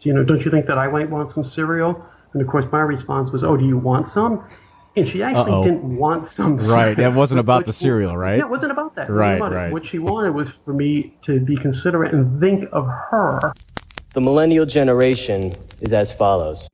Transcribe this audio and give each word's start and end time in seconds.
You 0.00 0.14
know, 0.14 0.22
don't 0.22 0.44
you 0.44 0.50
think 0.52 0.66
that 0.66 0.78
I 0.78 0.86
might 0.86 1.10
want 1.10 1.32
some 1.32 1.42
cereal? 1.42 2.00
And 2.32 2.40
of 2.40 2.46
course, 2.46 2.64
my 2.70 2.78
response 2.78 3.32
was, 3.32 3.42
"Oh, 3.42 3.56
do 3.56 3.66
you 3.66 3.76
want 3.76 4.08
some?" 4.08 4.44
And 4.96 5.08
she 5.08 5.24
actually 5.24 5.50
Uh-oh. 5.50 5.64
didn't 5.64 5.96
want 5.96 6.28
some. 6.28 6.56
Right. 6.58 6.96
That 6.96 7.14
wasn't 7.14 7.40
about 7.40 7.64
the 7.64 7.70
What- 7.70 7.74
cereal, 7.74 8.16
right? 8.16 8.38
Yeah, 8.38 8.44
it 8.44 8.48
wasn't 8.50 8.70
about 8.70 8.94
that. 8.94 9.08
It 9.08 9.12
wasn't 9.12 9.40
Right, 9.40 9.52
it. 9.52 9.54
right. 9.56 9.72
What 9.72 9.84
she 9.84 9.98
wanted 9.98 10.36
was 10.36 10.50
for 10.64 10.72
me 10.72 11.14
to 11.22 11.40
be 11.40 11.56
considerate 11.56 12.14
and 12.14 12.38
think 12.38 12.68
of 12.70 12.86
her. 12.86 13.52
The 14.14 14.20
millennial 14.20 14.66
generation 14.66 15.52
is 15.80 15.92
as 15.92 16.12
follows. 16.14 16.68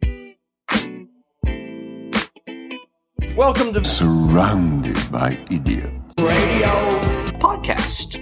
Welcome 3.34 3.72
to 3.72 3.82
surrounded 3.84 4.98
by 5.11 5.38
idiots. 5.50 5.91
Radio 6.18 6.68
Podcast. 7.41 8.20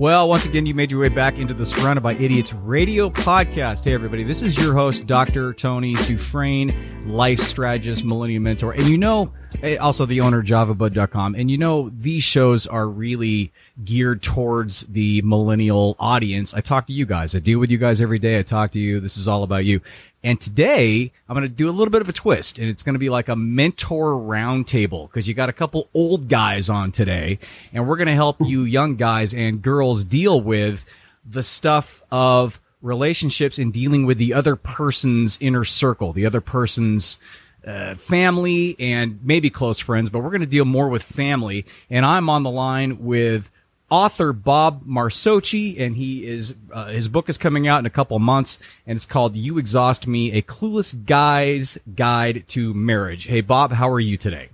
Well, 0.00 0.30
once 0.30 0.46
again, 0.46 0.64
you 0.64 0.74
made 0.74 0.90
your 0.90 0.98
way 0.98 1.10
back 1.10 1.36
into 1.36 1.52
the 1.52 1.66
Surrounded 1.66 2.00
by 2.00 2.14
Idiots 2.14 2.54
radio 2.54 3.10
podcast. 3.10 3.84
Hey, 3.84 3.92
everybody, 3.92 4.24
this 4.24 4.40
is 4.40 4.56
your 4.56 4.72
host, 4.72 5.06
Dr. 5.06 5.52
Tony 5.52 5.92
Dufresne, 5.92 6.70
life 7.10 7.40
strategist, 7.40 8.04
millennium 8.04 8.44
mentor. 8.44 8.72
And 8.72 8.84
you 8.84 8.98
know, 8.98 9.32
eh, 9.62 9.76
also 9.76 10.06
the 10.06 10.20
owner 10.20 10.42
JavaBud.com. 10.42 11.34
And 11.34 11.50
you 11.50 11.58
know, 11.58 11.90
these 11.90 12.22
shows 12.22 12.66
are 12.66 12.88
really 12.88 13.52
geared 13.84 14.22
towards 14.22 14.82
the 14.82 15.22
millennial 15.22 15.96
audience. 15.98 16.54
I 16.54 16.60
talk 16.60 16.86
to 16.86 16.92
you 16.92 17.06
guys. 17.06 17.34
I 17.34 17.40
deal 17.40 17.58
with 17.58 17.70
you 17.70 17.78
guys 17.78 18.00
every 18.00 18.18
day. 18.18 18.38
I 18.38 18.42
talk 18.42 18.72
to 18.72 18.80
you. 18.80 19.00
This 19.00 19.16
is 19.16 19.28
all 19.28 19.42
about 19.42 19.64
you. 19.64 19.80
And 20.22 20.40
today 20.40 21.12
I'm 21.28 21.34
going 21.34 21.48
to 21.48 21.48
do 21.48 21.68
a 21.68 21.72
little 21.72 21.90
bit 21.90 22.02
of 22.02 22.08
a 22.08 22.12
twist 22.12 22.58
and 22.58 22.68
it's 22.68 22.82
going 22.82 22.94
to 22.94 22.98
be 22.98 23.08
like 23.08 23.28
a 23.28 23.36
mentor 23.36 24.12
roundtable 24.12 25.08
because 25.08 25.26
you 25.26 25.34
got 25.34 25.48
a 25.48 25.52
couple 25.54 25.88
old 25.94 26.28
guys 26.28 26.68
on 26.68 26.92
today 26.92 27.38
and 27.72 27.88
we're 27.88 27.96
going 27.96 28.06
to 28.06 28.14
help 28.14 28.36
you 28.40 28.64
young 28.64 28.96
guys 28.96 29.32
and 29.32 29.62
girls 29.62 30.04
deal 30.04 30.40
with 30.40 30.84
the 31.28 31.42
stuff 31.42 32.02
of 32.10 32.60
relationships 32.82 33.58
and 33.58 33.72
dealing 33.72 34.06
with 34.06 34.18
the 34.18 34.32
other 34.34 34.56
person's 34.56 35.38
inner 35.40 35.64
circle, 35.64 36.12
the 36.12 36.26
other 36.26 36.40
person's 36.40 37.18
uh, 37.66 37.94
family 37.96 38.76
and 38.78 39.20
maybe 39.22 39.50
close 39.50 39.78
friends, 39.78 40.08
but 40.08 40.20
we're 40.20 40.30
going 40.30 40.40
to 40.40 40.46
deal 40.46 40.64
more 40.64 40.88
with 40.88 41.02
family. 41.02 41.66
And 41.90 42.06
I'm 42.06 42.30
on 42.30 42.42
the 42.42 42.50
line 42.50 43.04
with 43.04 43.48
author 43.90 44.32
Bob 44.32 44.84
Marsocci, 44.86 45.80
and 45.80 45.96
he 45.96 46.26
is 46.26 46.54
uh, 46.72 46.86
his 46.86 47.08
book 47.08 47.28
is 47.28 47.36
coming 47.36 47.68
out 47.68 47.80
in 47.80 47.86
a 47.86 47.90
couple 47.90 48.18
months, 48.18 48.58
and 48.86 48.96
it's 48.96 49.06
called 49.06 49.36
"You 49.36 49.58
Exhaust 49.58 50.06
Me: 50.06 50.32
A 50.32 50.42
Clueless 50.42 51.04
Guy's 51.04 51.76
Guide 51.94 52.44
to 52.48 52.72
Marriage." 52.72 53.26
Hey, 53.26 53.40
Bob, 53.40 53.72
how 53.72 53.90
are 53.90 54.00
you 54.00 54.16
today? 54.16 54.50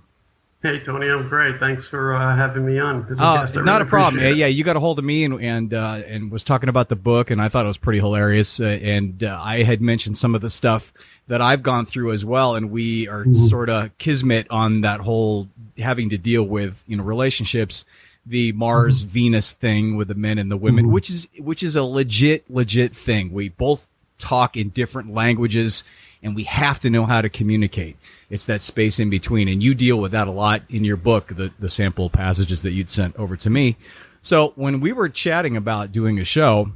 Hey, 0.67 0.79
Tony, 0.79 1.07
I'm 1.07 1.29
great. 1.29 1.61
Thanks 1.61 1.87
for 1.87 2.13
uh, 2.13 2.35
having 2.35 2.65
me 2.65 2.77
on. 2.77 3.03
guest. 3.07 3.55
Not 3.55 3.65
really 3.65 3.81
a 3.83 3.85
problem. 3.85 4.21
Yeah, 4.21 4.31
yeah, 4.31 4.45
you 4.47 4.65
got 4.65 4.75
a 4.75 4.81
hold 4.81 4.99
of 4.99 5.05
me 5.05 5.23
and 5.23 5.41
and 5.41 5.73
uh, 5.73 6.01
and 6.05 6.29
was 6.29 6.43
talking 6.43 6.67
about 6.67 6.89
the 6.89 6.97
book, 6.97 7.31
and 7.31 7.41
I 7.41 7.47
thought 7.47 7.63
it 7.63 7.69
was 7.69 7.77
pretty 7.77 7.99
hilarious. 7.99 8.59
Uh, 8.59 8.65
and 8.65 9.23
uh, 9.23 9.39
I 9.41 9.63
had 9.63 9.79
mentioned 9.79 10.17
some 10.17 10.35
of 10.35 10.41
the 10.41 10.49
stuff 10.49 10.91
that 11.27 11.41
I've 11.41 11.63
gone 11.63 11.85
through 11.85 12.11
as 12.11 12.25
well, 12.25 12.55
and 12.55 12.69
we 12.69 13.07
are 13.07 13.25
sort 13.33 13.69
of 13.69 13.97
kismet 13.97 14.47
on 14.49 14.81
that 14.81 14.99
whole 14.99 15.47
having 15.77 16.09
to 16.09 16.17
deal 16.17 16.43
with 16.43 16.83
you 16.85 16.97
know 16.97 17.03
relationships, 17.03 17.85
the 18.25 18.51
Mars 18.51 19.03
Venus 19.03 19.53
thing 19.53 19.95
with 19.95 20.09
the 20.09 20.15
men 20.15 20.37
and 20.37 20.51
the 20.51 20.57
women, 20.57 20.91
which 20.91 21.09
is 21.09 21.29
which 21.39 21.63
is 21.63 21.77
a 21.77 21.83
legit 21.83 22.43
legit 22.49 22.93
thing. 22.93 23.31
We 23.31 23.47
both 23.47 23.87
talk 24.17 24.57
in 24.57 24.67
different 24.67 25.13
languages, 25.13 25.85
and 26.27 26.35
we 26.35 26.43
have 26.43 26.79
to 26.81 26.89
know 26.89 27.05
how 27.05 27.21
to 27.21 27.29
communicate. 27.29 27.97
It's 28.29 28.45
that 28.45 28.61
space 28.61 28.99
in 28.99 29.09
between, 29.09 29.47
and 29.47 29.63
you 29.63 29.73
deal 29.73 29.97
with 29.97 30.11
that 30.11 30.27
a 30.27 30.31
lot 30.31 30.61
in 30.69 30.83
your 30.83 30.97
book, 30.97 31.29
the 31.29 31.51
the 31.57 31.69
sample 31.69 32.09
passages 32.09 32.61
that 32.61 32.73
you'd 32.73 32.89
sent 32.89 33.15
over 33.15 33.37
to 33.37 33.49
me. 33.49 33.77
So 34.21 34.51
when 34.55 34.81
we 34.81 34.91
were 34.91 35.07
chatting 35.07 35.55
about 35.55 35.93
doing 35.93 36.19
a 36.19 36.25
show, 36.25 36.73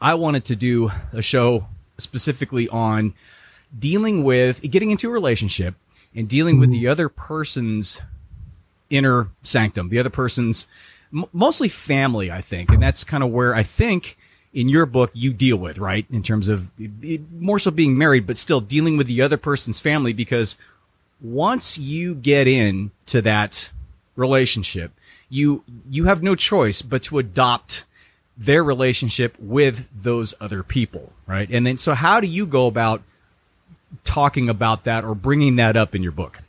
I 0.00 0.14
wanted 0.14 0.46
to 0.46 0.56
do 0.56 0.90
a 1.12 1.20
show 1.20 1.66
specifically 1.98 2.66
on 2.70 3.12
dealing 3.78 4.24
with 4.24 4.62
getting 4.62 4.90
into 4.90 5.08
a 5.10 5.12
relationship 5.12 5.74
and 6.14 6.28
dealing 6.28 6.58
with 6.58 6.70
the 6.70 6.84
mm-hmm. 6.84 6.90
other 6.90 7.10
person's 7.10 8.00
inner 8.88 9.28
sanctum, 9.42 9.90
the 9.90 9.98
other 9.98 10.10
person's 10.10 10.66
m- 11.14 11.26
mostly 11.32 11.68
family, 11.68 12.30
I 12.30 12.40
think. 12.40 12.70
And 12.70 12.82
that's 12.82 13.04
kind 13.04 13.22
of 13.22 13.30
where 13.30 13.54
I 13.54 13.62
think 13.62 14.16
in 14.52 14.68
your 14.68 14.86
book 14.86 15.10
you 15.14 15.32
deal 15.32 15.56
with, 15.56 15.78
right? 15.78 16.06
In 16.10 16.22
terms 16.22 16.48
of 16.48 16.70
more 17.38 17.58
so 17.58 17.70
being 17.70 17.96
married, 17.96 18.26
but 18.26 18.36
still 18.36 18.60
dealing 18.60 18.96
with 18.96 19.06
the 19.06 19.22
other 19.22 19.36
person's 19.36 19.80
family 19.80 20.12
because 20.12 20.56
once 21.20 21.78
you 21.78 22.14
get 22.14 22.46
in 22.46 22.90
to 23.06 23.22
that 23.22 23.70
relationship, 24.16 24.92
you, 25.28 25.64
you 25.88 26.04
have 26.04 26.22
no 26.22 26.34
choice 26.34 26.82
but 26.82 27.02
to 27.04 27.18
adopt 27.18 27.84
their 28.36 28.62
relationship 28.64 29.36
with 29.38 29.86
those 30.02 30.34
other 30.40 30.62
people, 30.62 31.12
right? 31.26 31.48
And 31.50 31.66
then, 31.66 31.78
so 31.78 31.94
how 31.94 32.20
do 32.20 32.26
you 32.26 32.46
go 32.46 32.66
about 32.66 33.02
talking 34.04 34.48
about 34.48 34.84
that 34.84 35.04
or 35.04 35.14
bringing 35.14 35.56
that 35.56 35.76
up 35.76 35.94
in 35.94 36.02
your 36.02 36.12
book? 36.12 36.40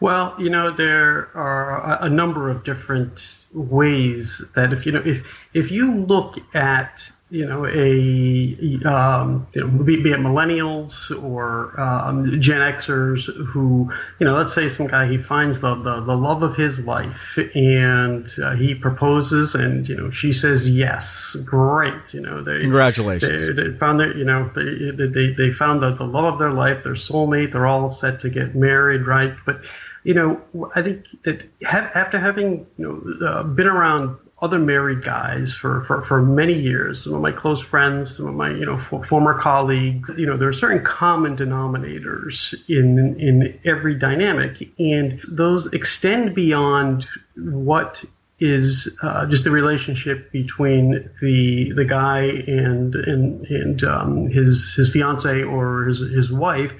Well, 0.00 0.34
you 0.38 0.50
know, 0.50 0.74
there 0.76 1.30
are 1.34 2.02
a 2.02 2.10
number 2.10 2.50
of 2.50 2.64
different 2.64 3.18
ways 3.54 4.42
that 4.54 4.72
if 4.72 4.84
you 4.84 4.92
know 4.92 5.02
if 5.04 5.24
if 5.54 5.70
you 5.70 5.94
look 5.94 6.38
at 6.54 7.02
you 7.30 7.46
know 7.46 7.66
a 7.66 8.88
um, 8.88 9.46
you 9.54 9.60
know 9.60 9.84
be, 9.84 10.02
be 10.02 10.10
it 10.10 10.18
millennials 10.18 10.92
or 11.22 11.78
um, 11.80 12.40
Gen 12.40 12.60
Xers 12.60 13.24
who 13.52 13.90
you 14.20 14.26
know 14.26 14.36
let's 14.36 14.54
say 14.54 14.68
some 14.68 14.86
guy 14.88 15.08
he 15.08 15.18
finds 15.18 15.60
the 15.60 15.74
the, 15.76 16.04
the 16.04 16.14
love 16.14 16.42
of 16.42 16.54
his 16.56 16.80
life 16.80 17.38
and 17.54 18.28
uh, 18.42 18.54
he 18.54 18.74
proposes 18.74 19.54
and 19.54 19.88
you 19.88 19.96
know 19.96 20.10
she 20.10 20.32
says 20.32 20.68
yes 20.68 21.36
great 21.44 21.94
you 22.12 22.20
know 22.20 22.42
they 22.42 22.60
Congratulations. 22.60 23.56
they, 23.56 23.62
they 23.62 23.78
found 23.78 24.00
their, 24.00 24.16
you 24.16 24.24
know, 24.24 24.50
they, 24.54 25.06
they, 25.06 25.32
they 25.34 25.52
found 25.54 25.82
the, 25.82 25.94
the 25.94 26.04
love 26.04 26.24
of 26.24 26.38
their 26.38 26.52
life, 26.52 26.82
their 26.82 26.94
soulmate. 26.94 27.52
They're 27.52 27.66
all 27.66 27.94
set 27.94 28.20
to 28.20 28.30
get 28.30 28.54
married, 28.54 29.06
right? 29.06 29.34
But, 29.46 29.60
you 30.04 30.14
know, 30.14 30.40
I 30.76 30.82
think 30.82 31.04
that 31.24 31.44
after 31.66 32.20
having, 32.20 32.66
you 32.76 32.84
know, 33.20 33.26
uh, 33.26 33.42
been 33.42 33.66
around 33.66 34.18
other 34.42 34.58
married 34.58 35.02
guys 35.02 35.54
for, 35.54 35.84
for, 35.86 36.04
for 36.04 36.20
many 36.20 36.52
years, 36.52 37.04
some 37.04 37.14
of 37.14 37.22
my 37.22 37.32
close 37.32 37.62
friends, 37.62 38.14
some 38.16 38.26
of 38.26 38.34
my, 38.34 38.50
you 38.50 38.66
know, 38.66 38.78
former 39.08 39.40
colleagues, 39.40 40.10
you 40.18 40.26
know, 40.26 40.36
there 40.36 40.48
are 40.48 40.52
certain 40.52 40.84
common 40.84 41.36
denominators 41.36 42.54
in, 42.68 43.18
in 43.18 43.58
every 43.64 43.98
dynamic. 43.98 44.68
And 44.78 45.20
those 45.26 45.72
extend 45.72 46.34
beyond 46.34 47.06
what 47.36 47.96
is 48.40 48.88
uh, 49.02 49.26
just 49.26 49.44
the 49.44 49.50
relationship 49.50 50.32
between 50.32 51.08
the 51.20 51.72
the 51.76 51.84
guy 51.84 52.22
and 52.22 52.94
and 52.94 53.46
and 53.46 53.84
um, 53.84 54.26
his 54.28 54.74
his 54.76 54.90
fiance 54.90 55.42
or 55.42 55.84
his 55.84 56.00
his 56.12 56.30
wife. 56.32 56.72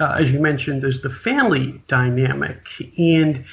Uh, 0.00 0.16
as 0.20 0.30
you 0.30 0.40
mentioned, 0.40 0.82
there's 0.82 1.02
the 1.02 1.10
family 1.10 1.82
dynamic, 1.88 2.58
and 2.96 3.44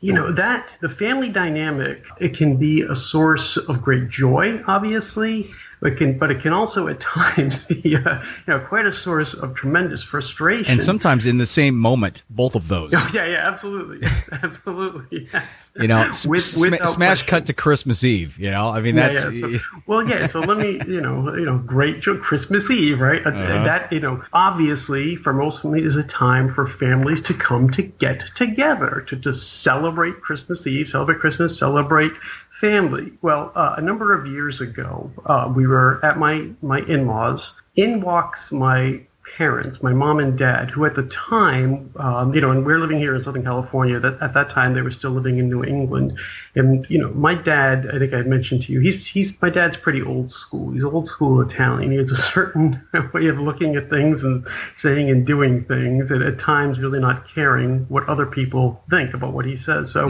you 0.00 0.12
know 0.12 0.32
that 0.34 0.68
the 0.80 0.88
family 0.88 1.28
dynamic 1.28 2.02
it 2.20 2.36
can 2.36 2.56
be 2.56 2.82
a 2.82 2.96
source 2.96 3.56
of 3.56 3.80
great 3.82 4.08
joy, 4.08 4.60
obviously. 4.66 5.50
It 5.82 5.96
can, 5.96 6.18
but 6.18 6.30
it 6.30 6.40
can 6.42 6.52
also 6.52 6.88
at 6.88 7.00
times 7.16 7.64
be, 7.64 7.96
uh, 7.96 8.20
you 8.46 8.48
know, 8.48 8.60
quite 8.68 8.86
a 8.86 8.92
source 8.92 9.34
of 9.34 9.54
tremendous 9.54 10.02
frustration. 10.02 10.70
And 10.72 10.82
sometimes 10.82 11.24
in 11.26 11.38
the 11.38 11.46
same 11.46 11.76
moment, 11.76 12.22
both 12.30 12.54
of 12.54 12.68
those. 12.68 12.92
yeah, 13.14 13.24
yeah, 13.26 13.48
absolutely, 13.48 14.06
absolutely, 14.32 15.28
yes. 15.32 15.44
You 15.76 15.88
know, 15.88 16.10
With- 16.26 16.56
without 16.56 16.88
smash 16.88 17.18
question. 17.22 17.26
cut 17.28 17.46
to 17.46 17.52
Christmas 17.52 18.02
Eve. 18.02 18.38
You 18.38 18.50
know, 18.50 18.68
I 18.70 18.80
mean 18.80 18.96
that's 18.96 19.24
yeah, 19.32 19.40
so- 19.40 19.58
well, 19.86 20.06
yeah. 20.08 20.26
So 20.26 20.40
let 20.40 20.58
me, 20.58 20.80
you 20.86 21.00
know, 21.00 21.34
you 21.34 21.44
know, 21.44 21.58
great 21.58 22.02
Christmas 22.02 22.68
Eve, 22.70 22.98
right? 23.00 23.24
Uh, 23.24 23.30
Uh-huh. 23.30 23.64
That, 23.64 23.92
you 23.92 24.00
know, 24.00 24.22
obviously 24.32 25.16
for 25.16 25.32
most 25.32 25.62
families 25.62 25.84
is 25.86 25.96
a 25.96 26.02
time 26.04 26.52
for 26.54 26.66
families 26.68 27.22
to 27.22 27.34
come 27.34 27.70
to 27.72 27.82
get 27.82 28.22
together 28.36 29.04
to 29.08 29.16
to 29.16 29.34
celebrate 29.34 30.20
Christmas 30.20 30.66
Eve, 30.66 30.88
celebrate 30.90 31.20
Christmas, 31.20 31.58
celebrate 31.58 32.12
family. 32.60 33.12
Well, 33.22 33.52
uh, 33.54 33.74
a 33.76 33.80
number 33.80 34.14
of 34.18 34.26
years 34.26 34.60
ago, 34.60 35.10
uh, 35.26 35.52
we 35.54 35.66
were 35.66 36.04
at 36.04 36.18
my 36.18 36.50
my 36.62 36.80
in-laws. 36.80 37.54
In 37.76 38.00
walks 38.00 38.50
my 38.52 39.00
parents, 39.36 39.82
my 39.82 39.92
mom 39.92 40.18
and 40.18 40.38
dad, 40.38 40.70
who 40.70 40.84
at 40.84 40.94
the 40.94 41.02
time, 41.04 41.92
um, 41.96 42.34
you 42.34 42.40
know, 42.40 42.50
and 42.50 42.64
we're 42.64 42.78
living 42.78 42.98
here 42.98 43.14
in 43.14 43.22
Southern 43.22 43.42
California. 43.42 44.00
That 44.00 44.18
at 44.22 44.34
that 44.34 44.50
time 44.50 44.74
they 44.74 44.82
were 44.82 44.90
still 44.90 45.10
living 45.10 45.38
in 45.38 45.48
New 45.48 45.64
England, 45.64 46.18
and 46.54 46.86
you 46.88 46.98
know, 46.98 47.10
my 47.10 47.34
dad. 47.34 47.88
I 47.92 47.98
think 47.98 48.14
I 48.14 48.22
mentioned 48.22 48.62
to 48.64 48.72
you, 48.72 48.80
he's 48.80 49.06
he's 49.06 49.32
my 49.40 49.50
dad's 49.50 49.76
pretty 49.76 50.02
old 50.02 50.30
school. 50.30 50.72
He's 50.72 50.84
old 50.84 51.08
school 51.08 51.40
Italian. 51.40 51.90
He 51.90 51.98
has 51.98 52.10
a 52.10 52.16
certain 52.16 52.82
way 53.12 53.26
of 53.28 53.38
looking 53.38 53.76
at 53.76 53.90
things 53.90 54.22
and 54.22 54.46
saying 54.76 55.10
and 55.10 55.26
doing 55.26 55.64
things, 55.64 56.10
and 56.10 56.22
at 56.22 56.38
times 56.38 56.78
really 56.78 57.00
not 57.00 57.24
caring 57.34 57.86
what 57.88 58.08
other 58.08 58.26
people 58.26 58.82
think 58.90 59.14
about 59.14 59.32
what 59.32 59.44
he 59.44 59.56
says. 59.56 59.92
So, 59.92 60.08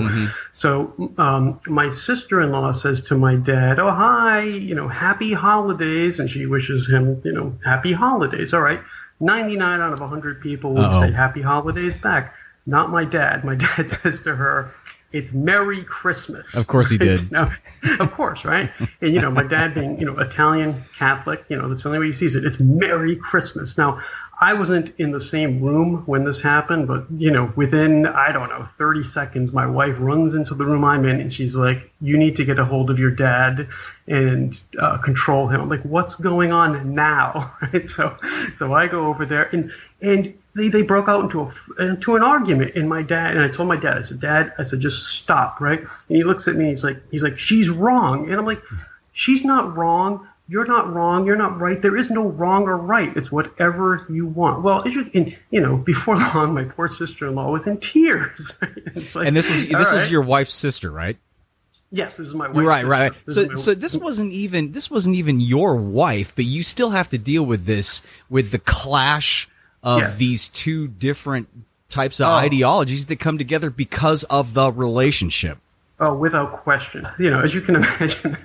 so 0.53 1.12
um, 1.19 1.61
my 1.67 1.93
sister-in-law 1.94 2.73
says 2.73 3.03
to 3.05 3.14
my 3.14 3.37
dad, 3.37 3.79
"Oh 3.79 3.91
hi, 3.91 4.43
you 4.43 4.75
know, 4.75 4.88
happy 4.88 5.32
holidays," 5.32 6.19
and 6.19 6.31
she 6.31 6.47
wishes 6.47 6.88
him, 6.88 7.21
you 7.25 7.32
know, 7.32 7.59
happy 7.64 7.93
holidays. 7.93 8.53
All 8.55 8.61
right. 8.61 8.81
99 9.20 9.81
out 9.81 9.93
of 9.93 10.00
100 10.00 10.41
people 10.41 10.75
would 10.75 10.85
Uh-oh. 10.85 11.03
say 11.03 11.12
happy 11.12 11.43
holidays 11.43 11.97
back. 12.03 12.35
Not 12.67 12.91
my 12.91 13.05
dad. 13.05 13.44
My 13.44 13.55
dad 13.76 13.97
says 14.03 14.20
to 14.25 14.35
her, 14.37 14.73
it's 15.12 15.32
Merry 15.32 15.85
Christmas. 15.85 16.47
Of 16.55 16.67
course 16.67 16.91
he 16.91 16.99
did. 17.09 17.32
no, 17.32 17.50
of 17.99 18.12
course, 18.12 18.44
right? 18.44 18.70
And 19.00 19.15
you 19.15 19.20
know, 19.20 19.31
my 19.31 19.43
dad 19.43 19.75
being 19.75 19.99
you 19.99 20.05
know 20.05 20.19
Italian 20.19 20.85
Catholic, 20.99 21.44
you 21.49 21.56
know 21.56 21.69
that's 21.69 21.82
the 21.85 21.88
only 21.88 22.00
way 22.00 22.06
he 22.09 22.12
sees 22.12 22.35
it. 22.35 22.44
It's 22.44 22.61
Merry 22.61 23.17
Christmas. 23.17 23.79
Now, 23.79 24.03
I 24.40 24.55
wasn't 24.55 24.94
in 24.99 25.11
the 25.11 25.20
same 25.20 25.61
room 25.61 26.05
when 26.06 26.25
this 26.25 26.40
happened, 26.40 26.87
but 26.87 27.11
you 27.11 27.32
know, 27.32 27.52
within 27.56 28.06
I 28.06 28.31
don't 28.31 28.49
know 28.49 28.69
30 28.79 29.02
seconds, 29.02 29.52
my 29.52 29.67
wife 29.67 29.96
runs 29.99 30.37
into 30.37 30.55
the 30.55 30.64
room 30.64 30.85
I'm 30.85 31.05
in, 31.05 31.20
and 31.20 31.35
she's 31.35 31.56
like, 31.56 31.90
"You 32.00 32.17
need 32.17 32.37
to 32.37 32.44
get 32.44 32.58
a 32.61 32.64
hold 32.64 32.88
of 32.90 33.00
your 33.00 33.11
dad 33.11 33.69
and 34.06 34.61
uh, 34.81 34.99
control 34.99 35.49
him." 35.49 35.62
I'm 35.62 35.69
like, 35.69 35.82
"What's 35.82 36.14
going 36.14 36.52
on 36.52 36.94
now?" 36.94 37.56
Right? 37.73 37.90
So, 37.90 38.17
so 38.61 38.73
I 38.73 38.87
go 38.87 39.06
over 39.06 39.26
there, 39.26 39.49
and 39.52 39.73
and 40.00 40.32
they, 40.55 40.69
they 40.69 40.82
broke 40.82 41.08
out 41.08 41.25
into 41.25 41.40
a 41.40 41.82
into 41.82 42.14
an 42.14 42.23
argument. 42.23 42.76
And 42.76 42.88
my 42.88 43.02
dad 43.02 43.37
and 43.37 43.43
I 43.43 43.49
told 43.49 43.69
my 43.69 43.76
dad, 43.76 43.99
I 43.99 44.02
said, 44.02 44.20
"Dad," 44.20 44.52
I 44.56 44.62
said, 44.62 44.79
"just 44.81 45.05
stop." 45.05 45.61
Right? 45.61 45.81
And 45.81 46.17
he 46.17 46.23
looks 46.23 46.46
at 46.46 46.55
me, 46.55 46.69
he's 46.69 46.85
like, 46.85 47.02
he's 47.11 47.25
like, 47.25 47.40
"She's 47.40 47.69
wrong," 47.69 48.31
and 48.31 48.38
I'm 48.38 48.46
like, 48.46 48.62
"She's 49.14 49.44
not 49.44 49.76
wrong." 49.76 50.29
You're 50.49 50.65
not 50.65 50.93
wrong, 50.93 51.27
you're 51.27 51.37
not 51.37 51.61
right. 51.61 51.81
There 51.81 51.97
is 51.97 52.09
no 52.09 52.23
wrong 52.23 52.65
or 52.65 52.77
right. 52.77 53.15
It's 53.17 53.31
whatever 53.31 54.06
you 54.09 54.27
want. 54.27 54.62
Well, 54.62 54.87
as 54.87 54.95
you, 54.95 55.37
you 55.50 55.61
know, 55.61 55.77
before 55.77 56.17
long, 56.35 56.55
my 56.55 56.65
poor 56.65 56.89
sister-in-law 56.89 57.53
was 57.53 57.67
in 57.67 57.79
tears. 57.79 58.41
like, 59.15 59.27
and 59.27 59.37
this 59.37 59.50
was 59.50 59.62
this 59.62 59.73
right. 59.73 59.95
was 59.95 60.11
your 60.11 60.23
wife's 60.23 60.55
sister, 60.55 60.91
right? 60.91 61.19
Yes, 61.91 62.17
this 62.17 62.27
is 62.27 62.35
my 62.35 62.49
wife. 62.49 62.67
Right, 62.67 62.87
right. 62.87 63.12
So, 63.29 63.55
so 63.55 63.75
this 63.75 63.97
wasn't 63.97 64.33
even 64.33 64.73
this 64.73 64.91
wasn't 64.91 65.17
even 65.17 65.41
your 65.41 65.77
wife, 65.77 66.33
but 66.35 66.45
you 66.45 66.62
still 66.62 66.91
have 66.91 67.11
to 67.11 67.19
deal 67.19 67.45
with 67.45 67.67
this 67.67 68.03
with 68.29 68.50
the 68.50 68.59
clash 68.59 69.49
of 69.83 70.00
yes. 70.00 70.17
these 70.19 70.49
two 70.49 70.89
different 70.89 71.49
types 71.89 72.21
of 72.21 72.29
oh. 72.29 72.33
ideologies 72.33 73.06
that 73.06 73.21
come 73.21 73.39
together 73.39 73.71
because 73.71 74.25
of 74.25 74.55
the 74.55 74.71
relationship. 74.71 75.59
Oh, 76.00 76.15
without 76.15 76.62
question. 76.62 77.09
You 77.19 77.29
know, 77.29 77.41
as 77.41 77.53
you 77.55 77.61
can 77.61 77.75
imagine, 77.83 78.39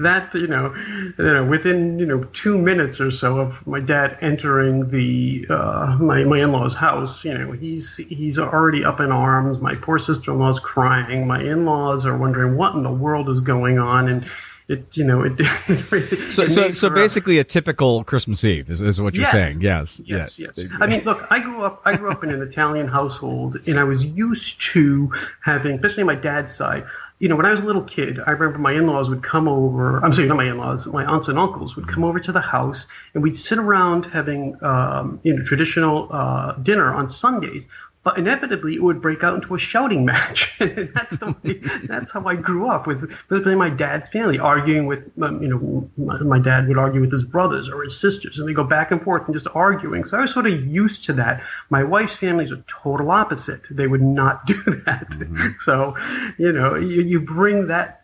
that 0.00 0.30
you 0.34 0.48
know, 0.48 0.74
you 1.16 1.24
know, 1.24 1.44
within 1.44 1.96
you 2.00 2.06
know 2.06 2.24
two 2.32 2.58
minutes 2.58 3.00
or 3.00 3.12
so 3.12 3.38
of 3.38 3.54
my 3.66 3.78
dad 3.78 4.18
entering 4.20 4.90
the 4.90 5.46
uh, 5.48 5.96
my 6.00 6.24
my 6.24 6.40
in-laws' 6.40 6.74
house, 6.74 7.24
you 7.24 7.32
know, 7.32 7.52
he's 7.52 7.94
he's 8.08 8.36
already 8.36 8.84
up 8.84 8.98
in 8.98 9.12
arms. 9.12 9.60
My 9.60 9.76
poor 9.76 9.98
sister-in-law's 10.00 10.58
crying. 10.58 11.24
My 11.24 11.40
in-laws 11.40 12.04
are 12.04 12.18
wondering 12.18 12.56
what 12.56 12.74
in 12.74 12.82
the 12.82 12.90
world 12.90 13.28
is 13.28 13.40
going 13.40 13.78
on, 13.78 14.08
and 14.08 14.28
it 14.70 14.96
you 14.96 15.04
know 15.04 15.22
it. 15.22 15.32
it 15.68 16.32
so 16.32 16.46
so 16.46 16.72
so 16.72 16.88
basically 16.90 17.38
a, 17.38 17.44
typical 17.44 18.04
Christmas 18.04 18.44
Eve 18.44 18.70
is, 18.70 18.80
is 18.80 19.00
what 19.00 19.14
you're 19.14 19.24
yes, 19.24 19.32
saying. 19.32 19.60
Yes, 19.60 20.00
yes, 20.04 20.38
yes. 20.38 20.52
yes. 20.56 20.68
I 20.80 20.86
mean, 20.86 21.02
look, 21.04 21.26
I 21.28 21.40
grew 21.40 21.64
up 21.64 21.82
I 21.84 21.96
grew 21.96 22.10
up 22.10 22.22
in 22.22 22.30
an 22.30 22.40
Italian 22.40 22.86
household, 22.86 23.58
and 23.66 23.78
I 23.78 23.84
was 23.84 24.04
used 24.04 24.60
to 24.72 25.10
having, 25.44 25.74
especially 25.74 26.04
my 26.04 26.14
dad's 26.14 26.54
side. 26.54 26.84
You 27.18 27.28
know, 27.28 27.36
when 27.36 27.44
I 27.44 27.50
was 27.50 27.60
a 27.60 27.64
little 27.64 27.82
kid, 27.82 28.18
I 28.26 28.30
remember 28.30 28.58
my 28.58 28.72
in-laws 28.72 29.10
would 29.10 29.22
come 29.22 29.46
over. 29.46 30.02
I'm 30.02 30.14
sorry, 30.14 30.26
not 30.26 30.38
my 30.38 30.48
in-laws. 30.48 30.86
My 30.86 31.04
aunts 31.04 31.28
and 31.28 31.38
uncles 31.38 31.76
would 31.76 31.86
come 31.86 32.02
over 32.02 32.18
to 32.18 32.32
the 32.32 32.40
house, 32.40 32.86
and 33.12 33.22
we'd 33.22 33.36
sit 33.36 33.58
around 33.58 34.04
having, 34.04 34.56
um, 34.62 35.20
you 35.22 35.36
know, 35.36 35.44
traditional 35.44 36.08
uh, 36.10 36.52
dinner 36.62 36.94
on 36.94 37.10
Sundays 37.10 37.64
but 38.02 38.18
inevitably 38.18 38.74
it 38.74 38.82
would 38.82 39.02
break 39.02 39.22
out 39.22 39.34
into 39.34 39.54
a 39.54 39.58
shouting 39.58 40.04
match. 40.04 40.50
that's 40.58 41.20
way, 41.44 41.60
that's 41.84 42.10
how 42.10 42.24
I 42.26 42.34
grew 42.34 42.70
up 42.70 42.86
with, 42.86 43.12
with 43.28 43.46
my 43.46 43.68
dad's 43.68 44.08
family 44.08 44.38
arguing 44.38 44.86
with 44.86 45.00
um, 45.22 45.42
you 45.42 45.48
know 45.48 45.90
my, 45.96 46.18
my, 46.20 46.38
dad 46.38 46.66
would 46.68 46.78
argue 46.78 47.02
with 47.02 47.12
his 47.12 47.24
brothers 47.24 47.68
or 47.68 47.82
his 47.82 48.00
sisters 48.00 48.38
and 48.38 48.48
they 48.48 48.54
go 48.54 48.64
back 48.64 48.90
and 48.90 49.02
forth 49.02 49.24
and 49.26 49.34
just 49.34 49.46
arguing. 49.54 50.04
So 50.04 50.16
I 50.16 50.22
was 50.22 50.32
sort 50.32 50.46
of 50.46 50.66
used 50.66 51.04
to 51.04 51.12
that. 51.14 51.42
My 51.68 51.84
wife's 51.84 52.16
family 52.16 52.46
is 52.46 52.52
a 52.52 52.64
total 52.82 53.10
opposite. 53.10 53.62
They 53.70 53.86
would 53.86 54.02
not 54.02 54.46
do 54.46 54.62
that. 54.86 55.08
Mm-hmm. 55.10 55.48
So 55.64 55.94
you 56.38 56.52
know 56.52 56.76
you, 56.76 57.02
you 57.02 57.20
bring 57.20 57.66
that 57.66 58.00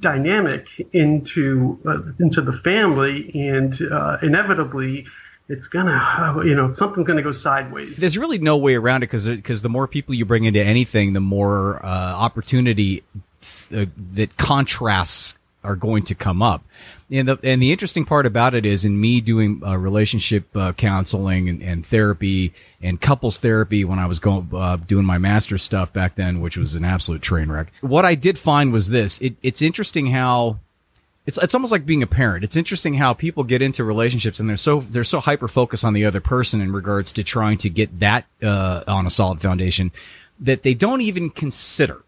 dynamic 0.00 0.66
into 0.92 1.80
uh, 1.86 2.12
into 2.20 2.42
the 2.42 2.60
family 2.64 3.30
and 3.34 3.76
uh, 3.90 4.18
inevitably 4.22 5.06
it's 5.48 5.68
gonna 5.68 6.42
you 6.44 6.54
know 6.54 6.72
something's 6.72 7.06
gonna 7.06 7.22
go 7.22 7.32
sideways. 7.32 7.96
There's 7.96 8.18
really 8.18 8.38
no 8.38 8.56
way 8.56 8.74
around 8.74 9.02
it 9.02 9.06
because 9.06 9.28
because 9.28 9.62
the 9.62 9.68
more 9.68 9.86
people 9.86 10.14
you 10.14 10.24
bring 10.24 10.44
into 10.44 10.62
anything 10.62 11.12
the 11.12 11.20
more 11.20 11.84
uh, 11.84 11.88
opportunity 11.88 13.02
th- 13.70 13.88
uh, 13.88 13.90
that 14.14 14.36
contrasts 14.36 15.36
are 15.64 15.76
going 15.76 16.02
to 16.04 16.14
come 16.14 16.42
up. 16.42 16.64
And 17.10 17.28
the 17.28 17.38
and 17.42 17.62
the 17.62 17.72
interesting 17.72 18.04
part 18.04 18.24
about 18.24 18.54
it 18.54 18.64
is 18.64 18.84
in 18.84 19.00
me 19.00 19.20
doing 19.20 19.62
uh, 19.64 19.76
relationship 19.76 20.44
uh, 20.56 20.72
counseling 20.72 21.48
and, 21.48 21.62
and, 21.62 21.86
therapy 21.86 22.54
and 22.80 23.00
couples 23.00 23.38
therapy 23.38 23.84
when 23.84 23.98
I 23.98 24.06
was 24.06 24.18
going 24.18 24.48
uh, 24.52 24.76
doing 24.76 25.04
my 25.04 25.18
master 25.18 25.58
stuff 25.58 25.92
back 25.92 26.16
then 26.16 26.40
which 26.40 26.56
was 26.56 26.74
an 26.74 26.84
absolute 26.84 27.20
train 27.20 27.50
wreck 27.50 27.70
what 27.82 28.04
I 28.04 28.14
did 28.14 28.38
find 28.38 28.72
was 28.72 28.88
this. 28.88 29.20
It, 29.20 29.36
it's 29.42 29.60
interesting 29.60 30.06
how 30.06 30.58
it's 31.26 31.38
it's 31.38 31.54
almost 31.54 31.72
like 31.72 31.86
being 31.86 32.02
a 32.02 32.06
parent. 32.06 32.44
It's 32.44 32.56
interesting 32.56 32.94
how 32.94 33.14
people 33.14 33.44
get 33.44 33.62
into 33.62 33.84
relationships 33.84 34.40
and 34.40 34.48
they're 34.48 34.56
so 34.56 34.80
they're 34.80 35.04
so 35.04 35.20
hyper 35.20 35.48
focused 35.48 35.84
on 35.84 35.92
the 35.92 36.04
other 36.04 36.20
person 36.20 36.60
in 36.60 36.72
regards 36.72 37.12
to 37.12 37.24
trying 37.24 37.58
to 37.58 37.70
get 37.70 38.00
that 38.00 38.24
uh, 38.42 38.82
on 38.86 39.06
a 39.06 39.10
solid 39.10 39.40
foundation 39.40 39.92
that 40.40 40.62
they 40.62 40.74
don't 40.74 41.00
even 41.00 41.30
consider 41.30 42.02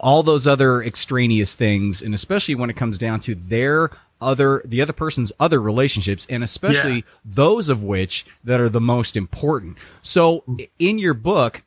all 0.00 0.22
those 0.22 0.46
other 0.46 0.82
extraneous 0.82 1.54
things, 1.54 2.00
and 2.00 2.14
especially 2.14 2.54
when 2.54 2.70
it 2.70 2.76
comes 2.76 2.98
down 2.98 3.20
to 3.20 3.34
their 3.34 3.90
other 4.20 4.62
the 4.64 4.82
other 4.82 4.92
person's 4.92 5.30
other 5.38 5.60
relationships, 5.60 6.26
and 6.30 6.42
especially 6.42 6.96
yeah. 6.96 7.02
those 7.24 7.68
of 7.68 7.82
which 7.82 8.26
that 8.44 8.60
are 8.60 8.68
the 8.68 8.80
most 8.80 9.16
important. 9.16 9.76
So, 10.02 10.44
in 10.78 10.98
your 10.98 11.14
book, 11.14 11.62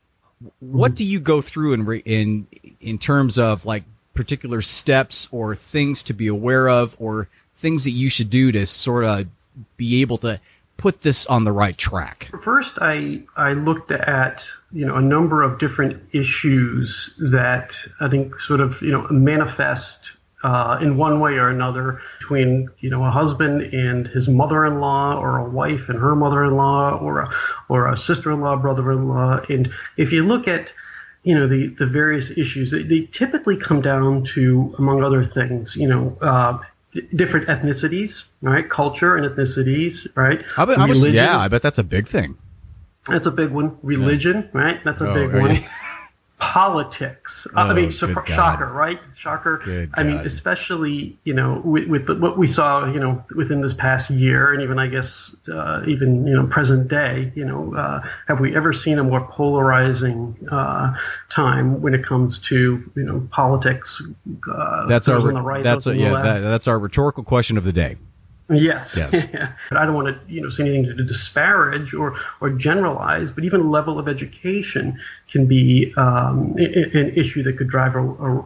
what 0.60 0.96
do 0.96 1.06
you 1.06 1.20
go 1.20 1.42
through 1.42 1.74
in 1.74 2.02
in 2.06 2.48
in 2.82 2.98
terms 2.98 3.38
of 3.38 3.66
like 3.66 3.84
particular 4.14 4.62
steps 4.62 5.28
or 5.32 5.56
things 5.56 6.04
to 6.04 6.14
be 6.14 6.28
aware 6.28 6.70
of 6.70 6.96
or 7.00 7.28
things 7.60 7.84
that 7.84 7.92
you 7.92 8.10
should 8.10 8.30
do 8.30 8.52
to 8.52 8.66
sort 8.66 9.06
of 9.06 9.28
be 9.78 10.02
able 10.02 10.18
to 10.18 10.40
put 10.78 11.02
this 11.02 11.26
on 11.28 11.44
the 11.44 11.52
right 11.52 11.78
track? 11.78 12.30
First, 12.44 12.72
I 12.82 13.24
I 13.38 13.54
looked 13.54 13.92
at 13.92 14.44
you 14.72 14.86
know 14.86 14.96
a 14.96 15.02
number 15.02 15.44
of 15.44 15.60
different 15.60 16.02
issues 16.12 17.12
that 17.32 17.74
I 18.00 18.10
think 18.10 18.40
sort 18.42 18.60
of 18.60 18.82
you 18.82 18.92
know 18.92 19.08
manifest 19.10 20.00
uh, 20.44 20.80
in 20.82 20.98
one 20.98 21.20
way 21.20 21.34
or 21.34 21.50
another 21.50 22.02
between 22.20 22.68
you 22.80 22.90
know 22.90 23.04
a 23.06 23.12
husband 23.12 23.62
and 23.74 24.08
his 24.08 24.28
mother-in-law 24.28 25.20
or 25.20 25.38
a 25.38 25.50
wife 25.50 25.82
and 25.88 26.00
her 26.00 26.16
mother-in-law 26.16 26.98
or 26.98 27.20
a 27.20 27.30
or 27.70 27.92
a 27.94 27.98
sister-in-law 27.98 28.56
brother-in-law 28.58 29.42
and 29.50 29.70
if 29.98 30.12
you 30.12 30.24
look 30.24 30.48
at 30.48 30.70
you 31.24 31.36
know 31.36 31.48
the 31.48 31.76
the 31.80 31.86
various 31.86 32.32
issues. 32.32 32.72
They, 32.72 32.84
they 32.84 33.02
typically 33.12 33.58
come 33.58 33.82
down 33.82 34.26
to 34.34 34.76
among 34.78 35.04
other 35.04 35.26
things 35.26 35.76
you 35.76 35.88
know 35.88 36.18
uh, 36.22 36.60
d- 36.94 37.08
different 37.16 37.48
ethnicities 37.48 38.26
right? 38.42 38.70
Culture 38.70 39.16
and 39.16 39.26
ethnicities 39.26 40.08
right? 40.16 40.44
I 40.58 40.66
bet, 40.66 40.78
I 40.78 40.86
was, 40.86 41.08
yeah 41.08 41.38
i 41.38 41.48
bet 41.48 41.62
that's 41.62 41.80
a 41.80 41.84
big 41.84 42.08
thing. 42.08 42.38
That's 43.08 43.26
a 43.26 43.32
big 43.32 43.50
one. 43.52 43.78
Religion 43.82 44.50
yeah. 44.54 44.62
right? 44.62 44.84
That's 44.86 45.02
a 45.02 45.10
oh, 45.10 45.14
big 45.14 45.34
one 45.34 45.64
politics. 46.42 47.46
Oh, 47.56 47.62
I 47.62 47.74
mean, 47.74 47.92
shocker, 47.92 48.72
right? 48.74 49.00
Shocker. 49.16 49.62
Good 49.64 49.92
I 49.94 50.02
God. 50.02 50.08
mean, 50.08 50.18
especially 50.26 51.18
you 51.24 51.34
know 51.34 51.62
with, 51.64 51.88
with 51.88 52.08
the, 52.08 52.16
what 52.16 52.38
we 52.38 52.48
saw, 52.48 52.92
you 52.92 53.00
know, 53.00 53.24
within 53.36 53.62
this 53.62 53.76
past 53.76 54.10
year, 54.10 54.52
and 54.52 54.64
even 54.64 54.80
I 54.80 54.88
guess 54.88 55.36
uh, 55.54 55.84
even 55.88 56.26
you 56.26 56.34
know 56.34 56.48
present 56.48 56.88
day, 56.88 57.32
you 57.36 57.46
know, 57.46 57.76
uh, 57.76 58.02
have 58.28 58.40
we 58.40 58.56
ever 58.56 58.74
seen 58.74 58.98
a 58.98 59.04
more 59.04 59.22
polarizing 59.32 60.36
uh, 60.52 60.94
time 61.30 61.80
when 61.80 61.94
it 61.94 62.04
comes 62.04 62.40
to 62.50 62.84
you 62.96 63.04
know 63.04 63.28
politics? 63.32 64.02
Uh, 64.52 64.88
that's 64.88 65.08
our 65.08 65.22
right, 65.22 65.64
that's 65.64 65.86
a, 65.86 65.96
yeah 65.96 66.24
that, 66.24 66.40
that's 66.40 66.68
our 66.68 66.80
rhetorical 66.80 67.24
question 67.24 67.56
of 67.56 67.64
the 67.64 67.72
day. 67.72 67.98
Yes. 68.52 68.96
Yes. 68.96 69.26
but 69.70 69.78
I 69.78 69.86
don't 69.86 69.96
want 69.96 70.08
to, 70.08 70.34
you 70.34 70.42
know, 70.42 70.50
say 70.50 70.64
anything 70.64 70.98
to 70.98 71.04
disparage 71.04 71.94
or 71.94 72.18
or 72.40 72.50
generalize, 72.50 73.32
but 73.32 73.44
even 73.44 73.72
level 73.72 73.98
of 73.98 74.08
education 74.08 75.00
can 75.32 75.46
be 75.46 75.94
um, 75.98 76.56
an 76.58 77.14
issue 77.16 77.44
that 77.44 77.58
could 77.58 77.70
drive 77.70 77.96
a, 77.96 78.00
a, 78.00 78.38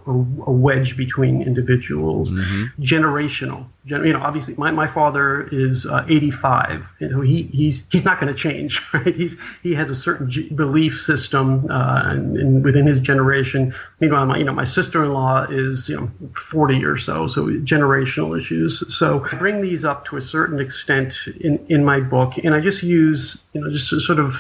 a 0.47 0.51
wedge 0.51 0.95
between 0.95 1.41
individuals. 1.41 2.29
Mm-hmm. 2.29 2.83
Generational, 2.83 3.65
you 3.88 4.13
know, 4.13 4.20
obviously 4.20 4.56
my, 4.56 4.72
my 4.72 4.92
father 4.92 5.48
is 5.51 5.86
uh, 5.86 6.06
85. 6.10 6.82
You 7.00 7.10
know, 7.10 7.22
he 7.22 7.44
he's 7.44 7.84
he's 7.92 8.04
not 8.04 8.20
going 8.20 8.34
to 8.34 8.39
change, 8.39 8.82
right? 8.94 9.13
He's 9.13 9.36
he 9.62 9.74
has 9.75 9.89
a 9.89 9.96
certain 9.96 10.30
g- 10.30 10.50
belief 10.50 11.00
system 11.01 11.70
uh, 11.70 12.04
and, 12.06 12.36
and, 12.36 12.63
within 12.65 12.88
his 12.88 13.00
generation. 13.01 13.75
Meanwhile, 14.00 14.25
my 14.25 14.38
you 14.38 14.44
know 14.44 14.54
my 14.54 14.63
sister-in-law 14.63 15.48
is 15.51 15.88
you 15.88 15.98
know 15.98 16.12
40 16.50 16.84
or 16.84 16.98
so, 16.98 17.27
so 17.27 17.46
generational 17.46 18.39
issues. 18.39 18.84
So 18.98 19.24
I 19.32 19.36
bring 19.36 19.62
these 19.62 19.86
up 19.86 20.06
to 20.06 20.18
a 20.18 20.22
certain 20.22 20.60
extent 20.60 21.13
in 21.39 21.63
in 21.70 21.86
my 21.86 22.00
book, 22.00 22.34
and 22.44 22.56
I 22.56 22.62
just 22.62 22.82
use 22.82 23.44
you 23.54 23.62
know 23.62 23.72
just 23.72 23.89
sort 23.89 24.20
of 24.20 24.34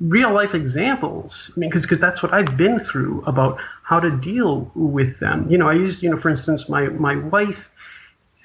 real 0.00 0.32
life 0.32 0.54
examples. 0.54 1.52
I 1.56 1.60
mean, 1.60 1.70
because 1.70 1.82
because 1.82 2.00
that's 2.00 2.22
what 2.22 2.34
I've 2.34 2.56
been 2.56 2.80
through 2.84 3.22
about 3.26 3.58
how 3.88 3.98
to 3.98 4.10
deal 4.10 4.70
with 4.74 5.18
them. 5.18 5.50
You 5.50 5.56
know, 5.56 5.66
I 5.66 5.72
used, 5.72 6.02
you 6.02 6.10
know, 6.10 6.20
for 6.20 6.28
instance, 6.28 6.68
my, 6.68 6.88
my 6.88 7.16
wife, 7.16 7.56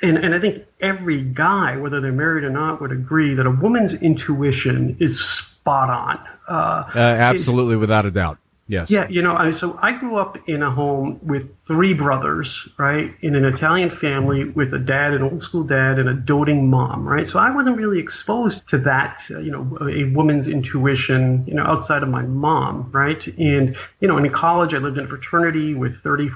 and, 0.04 0.18
and 0.18 0.36
I 0.36 0.40
think 0.40 0.66
every 0.82 1.22
guy, 1.22 1.78
whether 1.78 2.02
they're 2.02 2.12
married 2.12 2.44
or 2.44 2.50
not, 2.50 2.82
would 2.82 2.92
agree 2.92 3.34
that 3.36 3.46
a 3.46 3.52
woman's 3.52 3.94
intuition 3.94 4.98
is 5.00 5.20
spot 5.20 5.90
on. 5.90 6.20
Uh, 6.48 6.84
uh, 6.94 7.00
absolutely, 7.00 7.78
without 7.78 8.06
a 8.06 8.12
doubt. 8.12 8.38
Yes. 8.68 8.90
Yeah, 8.90 9.08
you 9.10 9.22
know, 9.22 9.36
I, 9.36 9.52
so 9.52 9.78
I 9.82 9.92
grew 9.92 10.16
up 10.16 10.38
in 10.48 10.64
a 10.64 10.72
home 10.72 11.20
with 11.22 11.50
three 11.68 11.94
brothers, 11.94 12.70
right, 12.78 13.14
in 13.22 13.36
an 13.36 13.44
Italian 13.44 13.90
family 13.90 14.46
with 14.46 14.74
a 14.74 14.80
dad, 14.80 15.14
an 15.14 15.22
old 15.22 15.42
school 15.42 15.64
dad, 15.64 16.00
and 16.00 16.08
a 16.08 16.14
doting 16.14 16.70
mom, 16.70 17.06
right. 17.06 17.28
So 17.28 17.40
I 17.40 17.54
wasn't 17.54 17.76
really 17.76 18.00
exposed 18.00 18.66
to 18.70 18.78
that, 18.80 19.22
uh, 19.32 19.40
you 19.40 19.52
know, 19.52 19.78
a 19.82 20.06
woman's 20.16 20.48
intuition, 20.48 21.44
you 21.46 21.54
know, 21.54 21.64
outside 21.64 22.04
of 22.04 22.10
my 22.10 22.22
mom, 22.22 22.90
right. 22.94 23.26
And 23.38 23.76
you 24.00 24.08
know, 24.08 24.18
in 24.18 24.30
college, 24.32 24.74
I 24.74 24.78
lived 24.78 24.98
in 24.98 25.06
a 25.06 25.10
fraternity 25.10 25.74
with 25.74 26.02
30, 26.02 26.30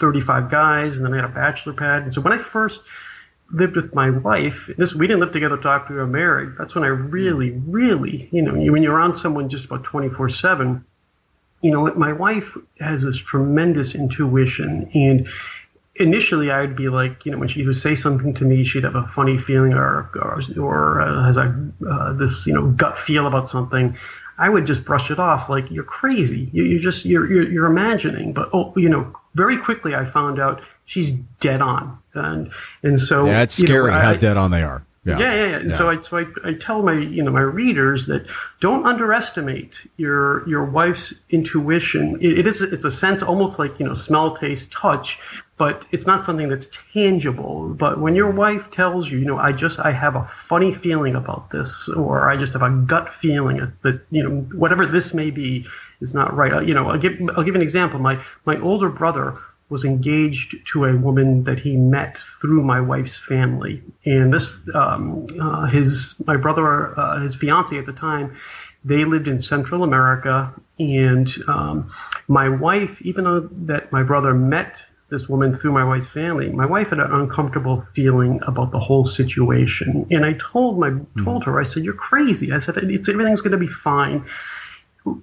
35 0.00 0.50
guys, 0.52 0.96
and 0.96 1.04
then 1.04 1.12
I 1.12 1.16
had 1.16 1.24
a 1.24 1.28
bachelor 1.28 1.72
pad. 1.72 2.04
And 2.04 2.14
so 2.14 2.20
when 2.20 2.32
I 2.32 2.42
first 2.42 2.78
lived 3.52 3.76
with 3.76 3.94
my 3.94 4.10
wife. 4.10 4.56
This 4.78 4.94
we 4.94 5.06
didn't 5.06 5.20
live 5.20 5.32
together 5.32 5.56
till 5.56 5.70
after 5.70 5.94
we 5.94 6.00
were 6.00 6.06
married. 6.06 6.54
That's 6.58 6.74
when 6.74 6.84
I 6.84 6.88
really, 6.88 7.50
really, 7.50 8.28
you 8.32 8.42
know, 8.42 8.54
when 8.54 8.82
you're 8.82 8.94
around 8.94 9.18
someone 9.20 9.48
just 9.48 9.66
about 9.66 9.84
24 9.84 10.30
seven 10.30 10.84
you 11.62 11.70
know, 11.70 11.94
my 11.94 12.12
wife 12.12 12.56
has 12.80 13.02
this 13.02 13.16
tremendous 13.16 13.94
intuition, 13.94 14.90
and 14.94 15.28
initially 15.96 16.50
I'd 16.50 16.76
be 16.76 16.88
like, 16.88 17.24
you 17.24 17.30
know, 17.30 17.38
when 17.38 17.48
she 17.48 17.64
would 17.64 17.76
say 17.76 17.94
something 17.94 18.34
to 18.34 18.44
me, 18.44 18.64
she'd 18.64 18.84
have 18.84 18.96
a 18.96 19.10
funny 19.14 19.38
feeling 19.38 19.72
or 19.72 20.10
or, 20.16 20.42
or 20.60 21.00
uh, 21.00 21.24
has 21.24 21.36
a 21.36 21.72
uh, 21.88 22.12
this 22.14 22.46
you 22.46 22.52
know 22.52 22.66
gut 22.66 22.98
feel 22.98 23.26
about 23.28 23.48
something. 23.48 23.96
I 24.38 24.48
would 24.48 24.66
just 24.66 24.84
brush 24.84 25.10
it 25.10 25.20
off 25.20 25.48
like 25.48 25.70
you're 25.70 25.84
crazy. 25.84 26.50
You, 26.52 26.64
you 26.64 26.80
just 26.80 27.04
you're, 27.04 27.30
you're 27.30 27.48
you're 27.48 27.66
imagining. 27.66 28.32
But 28.32 28.50
oh, 28.52 28.72
you 28.76 28.88
know, 28.88 29.16
very 29.34 29.56
quickly 29.56 29.94
I 29.94 30.10
found 30.10 30.40
out 30.40 30.62
she's 30.86 31.12
dead 31.40 31.60
on, 31.60 31.96
and 32.14 32.50
and 32.82 32.98
so 32.98 33.26
yeah, 33.26 33.42
it's 33.42 33.56
scary 33.56 33.90
know, 33.90 33.98
how 33.98 34.10
I, 34.10 34.16
dead 34.16 34.36
on 34.36 34.50
they 34.50 34.62
are. 34.62 34.84
Yeah, 35.04 35.18
yeah, 35.18 35.34
yeah. 35.34 35.46
yeah. 35.46 35.56
And 35.56 35.70
yeah. 35.70 35.78
so 35.78 35.90
I 35.90 36.02
so 36.02 36.18
I, 36.18 36.48
I 36.48 36.54
tell 36.54 36.82
my 36.82 36.92
you 36.92 37.22
know 37.22 37.32
my 37.32 37.40
readers 37.40 38.06
that 38.06 38.24
don't 38.60 38.86
underestimate 38.86 39.72
your 39.96 40.48
your 40.48 40.64
wife's 40.64 41.12
intuition. 41.30 42.18
It, 42.20 42.40
it 42.40 42.46
is 42.46 42.60
it's 42.60 42.84
a 42.84 42.90
sense 42.90 43.22
almost 43.22 43.58
like 43.58 43.78
you 43.80 43.86
know 43.86 43.94
smell, 43.94 44.36
taste, 44.36 44.70
touch, 44.70 45.18
but 45.58 45.84
it's 45.90 46.06
not 46.06 46.24
something 46.24 46.48
that's 46.48 46.68
tangible. 46.92 47.68
But 47.70 48.00
when 48.00 48.14
your 48.14 48.30
wife 48.30 48.62
tells 48.70 49.10
you, 49.10 49.18
you 49.18 49.24
know, 49.24 49.38
I 49.38 49.50
just 49.50 49.80
I 49.80 49.90
have 49.90 50.14
a 50.14 50.30
funny 50.48 50.72
feeling 50.72 51.16
about 51.16 51.50
this, 51.50 51.88
or 51.96 52.30
I 52.30 52.36
just 52.36 52.52
have 52.52 52.62
a 52.62 52.70
gut 52.70 53.08
feeling 53.20 53.72
that 53.82 54.02
you 54.10 54.22
know 54.22 54.40
whatever 54.56 54.86
this 54.86 55.12
may 55.12 55.30
be 55.30 55.66
is 56.00 56.14
not 56.14 56.36
right. 56.36 56.52
Uh, 56.52 56.60
you 56.60 56.74
know, 56.74 56.90
I'll 56.90 56.98
give 56.98 57.14
I'll 57.36 57.44
give 57.44 57.56
an 57.56 57.62
example. 57.62 57.98
My 57.98 58.22
my 58.44 58.60
older 58.60 58.88
brother 58.88 59.38
was 59.72 59.86
engaged 59.86 60.54
to 60.70 60.84
a 60.84 60.94
woman 60.94 61.44
that 61.44 61.58
he 61.58 61.76
met 61.76 62.14
through 62.42 62.62
my 62.62 62.78
wife's 62.78 63.18
family. 63.26 63.82
And 64.04 64.30
this, 64.30 64.46
um, 64.74 65.26
uh, 65.40 65.66
his, 65.66 66.14
my 66.26 66.36
brother, 66.36 66.96
uh, 67.00 67.22
his 67.22 67.34
fiance 67.34 67.76
at 67.78 67.86
the 67.86 67.94
time, 67.94 68.36
they 68.84 69.06
lived 69.06 69.28
in 69.28 69.40
Central 69.40 69.82
America. 69.82 70.52
And 70.78 71.26
um, 71.48 71.90
my 72.28 72.50
wife, 72.50 72.90
even 73.00 73.24
though 73.24 73.48
that 73.66 73.90
my 73.90 74.02
brother 74.02 74.34
met 74.34 74.76
this 75.08 75.26
woman 75.26 75.58
through 75.58 75.72
my 75.72 75.84
wife's 75.84 76.08
family, 76.08 76.50
my 76.50 76.66
wife 76.66 76.88
had 76.88 76.98
an 76.98 77.10
uncomfortable 77.10 77.86
feeling 77.94 78.40
about 78.46 78.72
the 78.72 78.78
whole 78.78 79.06
situation. 79.06 80.06
And 80.10 80.24
I 80.26 80.34
told 80.52 80.78
my 80.78 80.90
told 81.24 81.44
her, 81.44 81.60
I 81.60 81.64
said, 81.64 81.84
"You're 81.84 81.94
crazy." 81.94 82.50
I 82.50 82.60
said, 82.60 82.78
"It's 82.78 83.08
everything's 83.08 83.42
going 83.42 83.52
to 83.52 83.58
be 83.58 83.72
fine." 83.84 84.24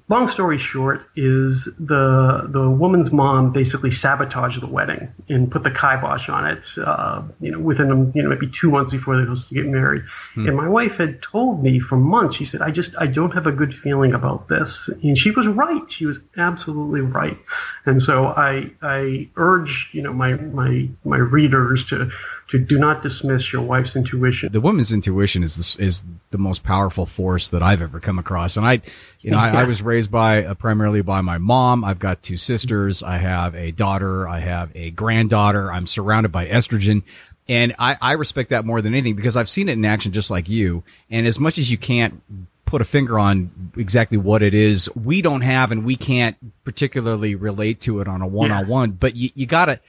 Long 0.09 0.27
story 0.27 0.57
short 0.57 1.05
is 1.15 1.65
the 1.79 2.50
the 2.50 2.69
woman's 2.69 3.12
mom 3.12 3.53
basically 3.53 3.91
sabotaged 3.91 4.62
the 4.62 4.67
wedding 4.67 5.09
and 5.29 5.50
put 5.50 5.63
the 5.63 5.69
kibosh 5.69 6.27
on 6.27 6.45
it. 6.48 6.65
Uh, 6.77 7.24
you 7.39 7.51
know, 7.51 7.59
within 7.59 8.12
you 8.13 8.24
know 8.24 8.29
maybe 8.29 8.51
two 8.59 8.71
months 8.71 8.91
before 8.91 9.15
they 9.15 9.21
were 9.21 9.36
supposed 9.36 9.50
to 9.50 9.55
get 9.55 9.65
married. 9.65 10.03
Hmm. 10.33 10.48
And 10.48 10.57
my 10.57 10.67
wife 10.67 10.93
had 10.93 11.21
told 11.21 11.63
me 11.63 11.79
for 11.79 11.95
months. 11.95 12.36
She 12.36 12.45
said, 12.45 12.62
"I 12.62 12.71
just 12.71 12.95
I 13.00 13.07
don't 13.07 13.31
have 13.31 13.48
a 13.48 13.51
good 13.51 13.74
feeling 13.74 14.13
about 14.13 14.50
this," 14.50 14.89
and 15.01 15.17
she 15.17 15.31
was 15.31 15.48
right. 15.48 15.83
She 15.89 16.05
was 16.05 16.19
absolutely 16.38 17.01
right. 17.01 17.38
And 17.86 18.01
so 18.01 18.27
I 18.27 18.71
I 18.81 19.29
urge 19.38 19.89
you 19.93 20.01
know 20.01 20.13
my 20.13 20.33
my 20.33 20.89
my 21.05 21.17
readers 21.17 21.86
to 21.86 22.09
to 22.50 22.58
do 22.58 22.79
not 22.79 23.03
dismiss 23.03 23.53
your 23.53 23.62
wife's 23.62 23.96
intuition. 23.96 24.51
The 24.51 24.62
woman's 24.62 24.91
intuition 24.91 25.44
is 25.44 25.56
the, 25.56 25.84
is 25.84 26.01
the 26.32 26.39
most 26.39 26.63
powerful 26.63 27.06
force 27.06 27.48
that 27.50 27.62
I've 27.62 27.82
ever 27.82 28.00
come 28.00 28.18
across. 28.18 28.58
And 28.58 28.65
I, 28.65 28.82
you 29.20 29.29
know, 29.29 29.38
I, 29.38 29.62
I 29.62 29.63
was 29.65 29.82
raised 29.84 30.10
by 30.10 30.46
uh, 30.46 30.56
primarily 30.56 31.01
by 31.01 31.22
my 31.22 31.38
mom. 31.38 31.84
I've 31.84 32.00
got 32.00 32.24
two 32.24 32.38
sisters. 32.38 33.03
I 33.03 33.18
have 33.18 33.53
a 33.56 33.72
daughter. 33.72 34.27
I 34.27 34.39
have 34.39 34.72
a 34.75 34.89
granddaughter. 34.89 35.72
I'm 35.72 35.86
surrounded 35.86 36.32
by 36.32 36.48
estrogen. 36.48 37.03
And 37.48 37.75
I, 37.77 37.98
I 38.01 38.13
respect 38.13 38.50
that 38.50 38.65
more 38.65 38.82
than 38.82 38.94
anything 38.94 39.15
because 39.15 39.38
I've 39.38 39.50
seen 39.50 39.70
it 39.70 39.74
in 39.74 39.86
action 39.86 40.12
just 40.12 40.32
like 40.32 40.50
you. 40.50 40.84
And 41.10 41.27
as 41.27 41.39
much 41.39 41.60
as 41.60 41.70
you 41.70 41.77
can't 41.77 42.22
put 42.65 42.82
a 42.82 42.86
finger 42.86 43.20
on 43.20 43.72
exactly 43.77 44.18
what 44.18 44.41
it 44.41 44.56
is, 44.56 44.89
we 44.96 45.22
don't 45.22 45.41
have 45.41 45.72
and 45.72 45.86
we 45.86 45.96
can't 45.96 46.36
particularly 46.63 47.36
relate 47.36 47.82
to 47.82 48.01
it 48.01 48.08
on 48.08 48.22
a 48.22 48.27
one 48.27 48.51
on 48.51 48.68
one, 48.68 48.91
but 48.91 49.15
you, 49.15 49.29
you 49.34 49.48
gotta, 49.48 49.79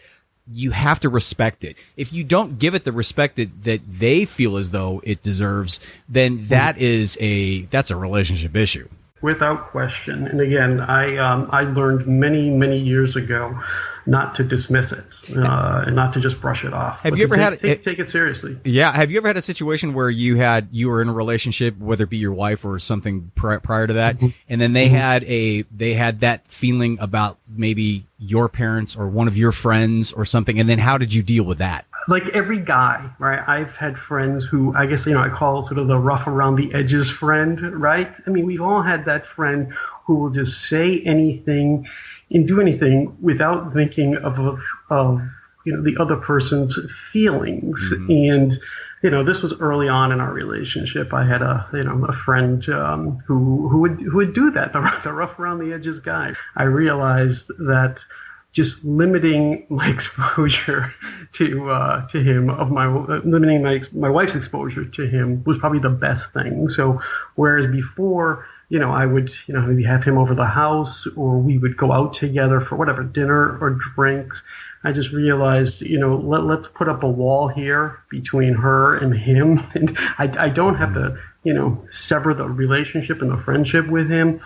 you 0.53 0.71
have 0.71 1.01
to 1.01 1.09
respect 1.09 1.65
it. 1.65 1.77
If 1.97 2.13
you 2.13 2.25
don't 2.25 2.59
give 2.59 2.75
it 2.75 2.85
the 2.85 2.93
respect 2.93 3.37
that, 3.37 3.65
that 3.65 3.81
they 3.87 4.25
feel 4.25 4.57
as 4.57 4.71
though 4.71 5.01
it 5.05 5.23
deserves, 5.23 5.81
then 6.09 6.49
that 6.49 6.79
is 6.79 7.17
a 7.21 7.63
that's 7.67 7.91
a 7.91 7.97
relationship 7.97 8.57
issue. 8.57 8.89
Without 9.23 9.71
question. 9.71 10.27
And 10.27 10.41
again, 10.41 10.81
I 10.81 11.17
um, 11.17 11.49
I 11.53 11.63
learned 11.63 12.07
many 12.07 12.51
many 12.51 12.79
years 12.79 13.17
ago 13.17 13.59
not 14.07 14.35
to 14.35 14.45
dismiss 14.45 14.93
it 14.93 15.05
uh, 15.37 15.85
and 15.87 15.95
not 15.95 16.15
to 16.15 16.21
just 16.21 16.41
brush 16.41 16.65
it 16.65 16.73
off. 16.73 16.99
Have 17.01 17.17
you 17.17 17.25
ever 17.25 17.37
take, 17.37 17.43
had 17.43 17.61
take, 17.61 17.85
take, 17.85 17.99
it 17.99 18.11
seriously? 18.11 18.59
Yeah. 18.65 18.93
Have 18.93 19.11
you 19.11 19.19
ever 19.19 19.29
had 19.29 19.37
a 19.37 19.43
situation 19.43 19.95
where 19.95 20.11
you 20.11 20.37
had 20.37 20.69
you 20.73 20.89
were 20.89 21.03
in 21.03 21.09
a 21.09 21.13
relationship, 21.13 21.79
whether 21.79 22.05
it 22.05 22.11
be 22.11 22.17
your 22.17 22.33
wife 22.33 22.65
or 22.65 22.79
something 22.79 23.31
pri- 23.35 23.59
prior 23.59 23.87
to 23.87 23.95
that, 23.95 24.17
mm-hmm. 24.17 24.29
and 24.49 24.61
then 24.61 24.73
they 24.73 24.87
mm-hmm. 24.87 24.97
had 24.97 25.25
a 25.25 25.63
they 25.63 25.95
had 25.95 26.21
that 26.21 26.47
feeling 26.49 26.99
about 27.01 27.39
maybe 27.49 28.07
your 28.19 28.49
parents 28.49 28.97
or 28.97 29.09
one 29.09 29.29
of 29.29 29.37
your 29.37 29.53
friends 29.53 30.13
or 30.13 30.25
something, 30.25 30.59
and 30.59 30.69
then 30.69 30.79
how 30.79 30.99
did 30.99 31.15
you 31.15 31.23
deal 31.23 31.45
with 31.45 31.59
that? 31.59 31.85
Like 32.09 32.25
every 32.35 32.61
guy, 32.61 33.11
right? 33.19 33.41
I've 33.47 33.75
had 33.77 33.97
friends 33.97 34.45
who 34.45 34.75
I 34.75 34.87
guess 34.87 35.07
you 35.07 35.15
know 35.15 35.21
I 35.21 35.29
call 35.29 35.63
sort 35.65 35.79
of 35.79 35.89
the 35.89 35.99
rough 35.99 36.27
around 36.27 36.57
the 36.57 36.73
edges 36.75 37.11
friend, 37.11 37.81
right? 37.81 38.13
I 38.27 38.31
mean, 38.31 38.47
we've 38.47 38.61
all 38.61 38.83
had 38.83 39.05
that 39.07 39.27
friend 39.27 39.73
who 40.07 40.15
will 40.15 40.31
just 40.31 40.69
say 40.69 41.01
anything 41.05 41.87
and 42.31 42.47
do 42.47 42.61
anything 42.61 43.17
without 43.21 43.73
thinking 43.75 44.17
of 44.17 44.39
of, 44.39 44.59
of 44.91 45.21
you 45.65 45.77
know 45.77 45.83
the 45.83 46.01
other 46.01 46.17
person's 46.17 46.79
feelings 47.13 47.79
mm-hmm. 47.93 48.11
and 48.11 48.59
you 49.03 49.11
know 49.11 49.25
this 49.25 49.43
was 49.43 49.55
early 49.61 49.89
on 49.89 50.13
in 50.13 50.21
our 50.21 50.33
relationship 50.33 51.13
i 51.13 51.27
had 51.27 51.43
a 51.43 51.69
you 51.73 51.85
know 51.85 52.05
a 52.07 52.13
friend 52.25 52.69
um, 52.71 53.19
who 53.27 53.69
who 53.69 53.79
would 53.81 54.01
who 54.01 54.17
would 54.17 54.35
do 54.35 54.51
that 54.51 54.73
the, 54.73 55.01
the 55.05 55.13
rough 55.13 55.39
around 55.39 55.59
the 55.59 55.73
edges 55.73 56.01
guy 56.01 56.33
i 56.57 56.63
realized 56.63 57.49
that 57.59 57.99
just 58.53 58.83
limiting 58.85 59.67
my 59.69 59.89
exposure 59.95 60.93
to 61.35 61.71
uh, 61.71 62.09
to 62.09 62.23
him 62.23 62.51
of 62.51 62.71
my 62.71 62.87
uh, 62.87 63.21
limiting 63.25 63.63
my 63.63 63.81
my 63.93 64.11
wife's 64.11 64.35
exposure 64.35 64.85
to 64.85 65.07
him 65.07 65.43
was 65.45 65.59
probably 65.59 65.79
the 65.79 65.89
best 65.89 66.33
thing. 66.33 66.69
So 66.69 67.01
whereas 67.37 67.67
before, 67.67 68.47
you 68.69 68.79
know, 68.79 68.91
I 68.91 69.07
would 69.07 69.31
you 69.47 69.55
know 69.55 69.63
maybe 69.63 69.85
have 69.85 70.03
him 70.03 70.19
over 70.19 70.35
the 70.35 70.47
house 70.47 71.07
or 71.17 71.39
we 71.39 71.59
would 71.59 71.77
go 71.77 71.93
out 71.93 72.15
together 72.15 72.61
for 72.61 72.77
whatever 72.77 73.03
dinner 73.03 73.59
or 73.61 73.79
drinks. 73.95 74.43
I 74.83 74.93
just 74.93 75.13
realized, 75.13 75.83
you 75.83 75.99
know, 75.99 76.17
let, 76.17 76.45
let's 76.45 76.67
put 76.67 76.89
up 76.89 77.03
a 77.03 77.09
wall 77.09 77.49
here 77.49 77.99
between 78.11 78.55
her 78.55 78.97
and 78.97 79.15
him, 79.15 79.59
and 79.75 79.97
I, 80.19 80.47
I 80.47 80.49
don't 80.49 80.77
have 80.77 80.95
to, 80.95 81.19
you 81.45 81.53
know, 81.53 81.87
sever 81.91 82.33
the 82.33 82.49
relationship 82.49 83.21
and 83.21 83.31
the 83.31 83.43
friendship 83.45 83.87
with 83.89 84.09
him 84.09 84.41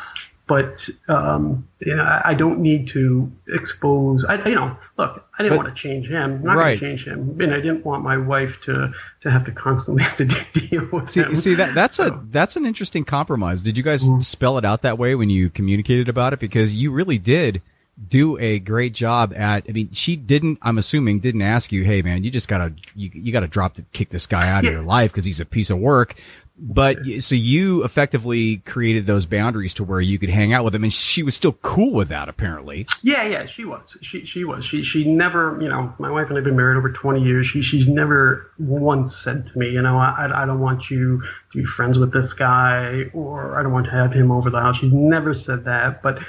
but 0.46 0.88
um, 1.08 1.66
you 1.80 1.94
know, 1.94 2.20
I 2.24 2.34
don't 2.34 2.60
need 2.60 2.88
to 2.88 3.32
expose. 3.48 4.24
I, 4.24 4.46
you 4.46 4.54
know, 4.54 4.76
look, 4.98 5.24
I 5.38 5.42
didn't 5.42 5.56
but, 5.56 5.64
want 5.64 5.76
to 5.76 5.82
change 5.82 6.06
him. 6.06 6.16
I'm 6.16 6.42
not 6.42 6.56
right. 6.56 6.78
going 6.78 6.96
to 6.96 7.04
change 7.04 7.06
him, 7.06 7.40
and 7.40 7.54
I 7.54 7.56
didn't 7.56 7.84
want 7.84 8.02
my 8.02 8.18
wife 8.18 8.54
to 8.66 8.92
to 9.22 9.30
have 9.30 9.46
to 9.46 9.52
constantly 9.52 10.02
have 10.04 10.16
to 10.18 10.26
deal 10.26 10.86
with 10.92 11.08
see, 11.10 11.22
him. 11.22 11.36
See, 11.36 11.54
that 11.54 11.74
that's 11.74 11.96
so. 11.96 12.08
a 12.08 12.22
that's 12.30 12.56
an 12.56 12.66
interesting 12.66 13.04
compromise. 13.04 13.62
Did 13.62 13.78
you 13.78 13.82
guys 13.82 14.02
mm-hmm. 14.04 14.20
spell 14.20 14.58
it 14.58 14.66
out 14.66 14.82
that 14.82 14.98
way 14.98 15.14
when 15.14 15.30
you 15.30 15.48
communicated 15.48 16.08
about 16.08 16.34
it? 16.34 16.40
Because 16.40 16.74
you 16.74 16.90
really 16.90 17.18
did 17.18 17.62
do 18.08 18.36
a 18.38 18.58
great 18.58 18.92
job 18.92 19.32
at. 19.34 19.64
I 19.66 19.72
mean, 19.72 19.90
she 19.92 20.14
didn't. 20.16 20.58
I'm 20.60 20.76
assuming 20.76 21.20
didn't 21.20 21.42
ask 21.42 21.72
you, 21.72 21.84
"Hey, 21.84 22.02
man, 22.02 22.22
you 22.22 22.30
just 22.30 22.48
gotta 22.48 22.74
you, 22.94 23.10
you 23.14 23.32
gotta 23.32 23.48
drop 23.48 23.76
to 23.76 23.82
kick 23.92 24.10
this 24.10 24.26
guy 24.26 24.50
out 24.50 24.64
yeah. 24.64 24.70
of 24.70 24.74
your 24.74 24.84
life 24.84 25.10
because 25.10 25.24
he's 25.24 25.40
a 25.40 25.46
piece 25.46 25.70
of 25.70 25.78
work." 25.78 26.16
But 26.56 26.98
so 27.18 27.34
you 27.34 27.82
effectively 27.82 28.58
created 28.58 29.06
those 29.06 29.26
boundaries 29.26 29.74
to 29.74 29.84
where 29.84 30.00
you 30.00 30.20
could 30.20 30.30
hang 30.30 30.52
out 30.52 30.64
with 30.64 30.72
him, 30.72 30.84
and 30.84 30.92
she 30.92 31.24
was 31.24 31.34
still 31.34 31.54
cool 31.54 31.92
with 31.92 32.08
that, 32.10 32.28
apparently. 32.28 32.86
Yeah, 33.02 33.24
yeah, 33.24 33.46
she 33.46 33.64
was. 33.64 33.96
She 34.02 34.24
she 34.24 34.44
was. 34.44 34.64
She 34.64 34.84
she 34.84 35.04
never, 35.04 35.58
you 35.60 35.68
know, 35.68 35.92
my 35.98 36.10
wife 36.12 36.28
and 36.28 36.38
I've 36.38 36.44
been 36.44 36.56
married 36.56 36.78
over 36.78 36.92
twenty 36.92 37.22
years. 37.22 37.48
She 37.48 37.60
she's 37.62 37.88
never 37.88 38.52
once 38.60 39.16
said 39.16 39.48
to 39.48 39.58
me, 39.58 39.70
you 39.70 39.82
know, 39.82 39.98
I 39.98 40.30
I 40.32 40.46
don't 40.46 40.60
want 40.60 40.90
you 40.90 41.20
to 41.52 41.58
be 41.58 41.64
friends 41.64 41.98
with 41.98 42.12
this 42.12 42.32
guy, 42.32 43.06
or 43.12 43.58
I 43.58 43.64
don't 43.64 43.72
want 43.72 43.86
to 43.86 43.92
have 43.92 44.12
him 44.12 44.30
over 44.30 44.48
the 44.48 44.60
house. 44.60 44.76
She's 44.76 44.92
never 44.92 45.34
said 45.34 45.64
that, 45.64 46.02
but 46.02 46.20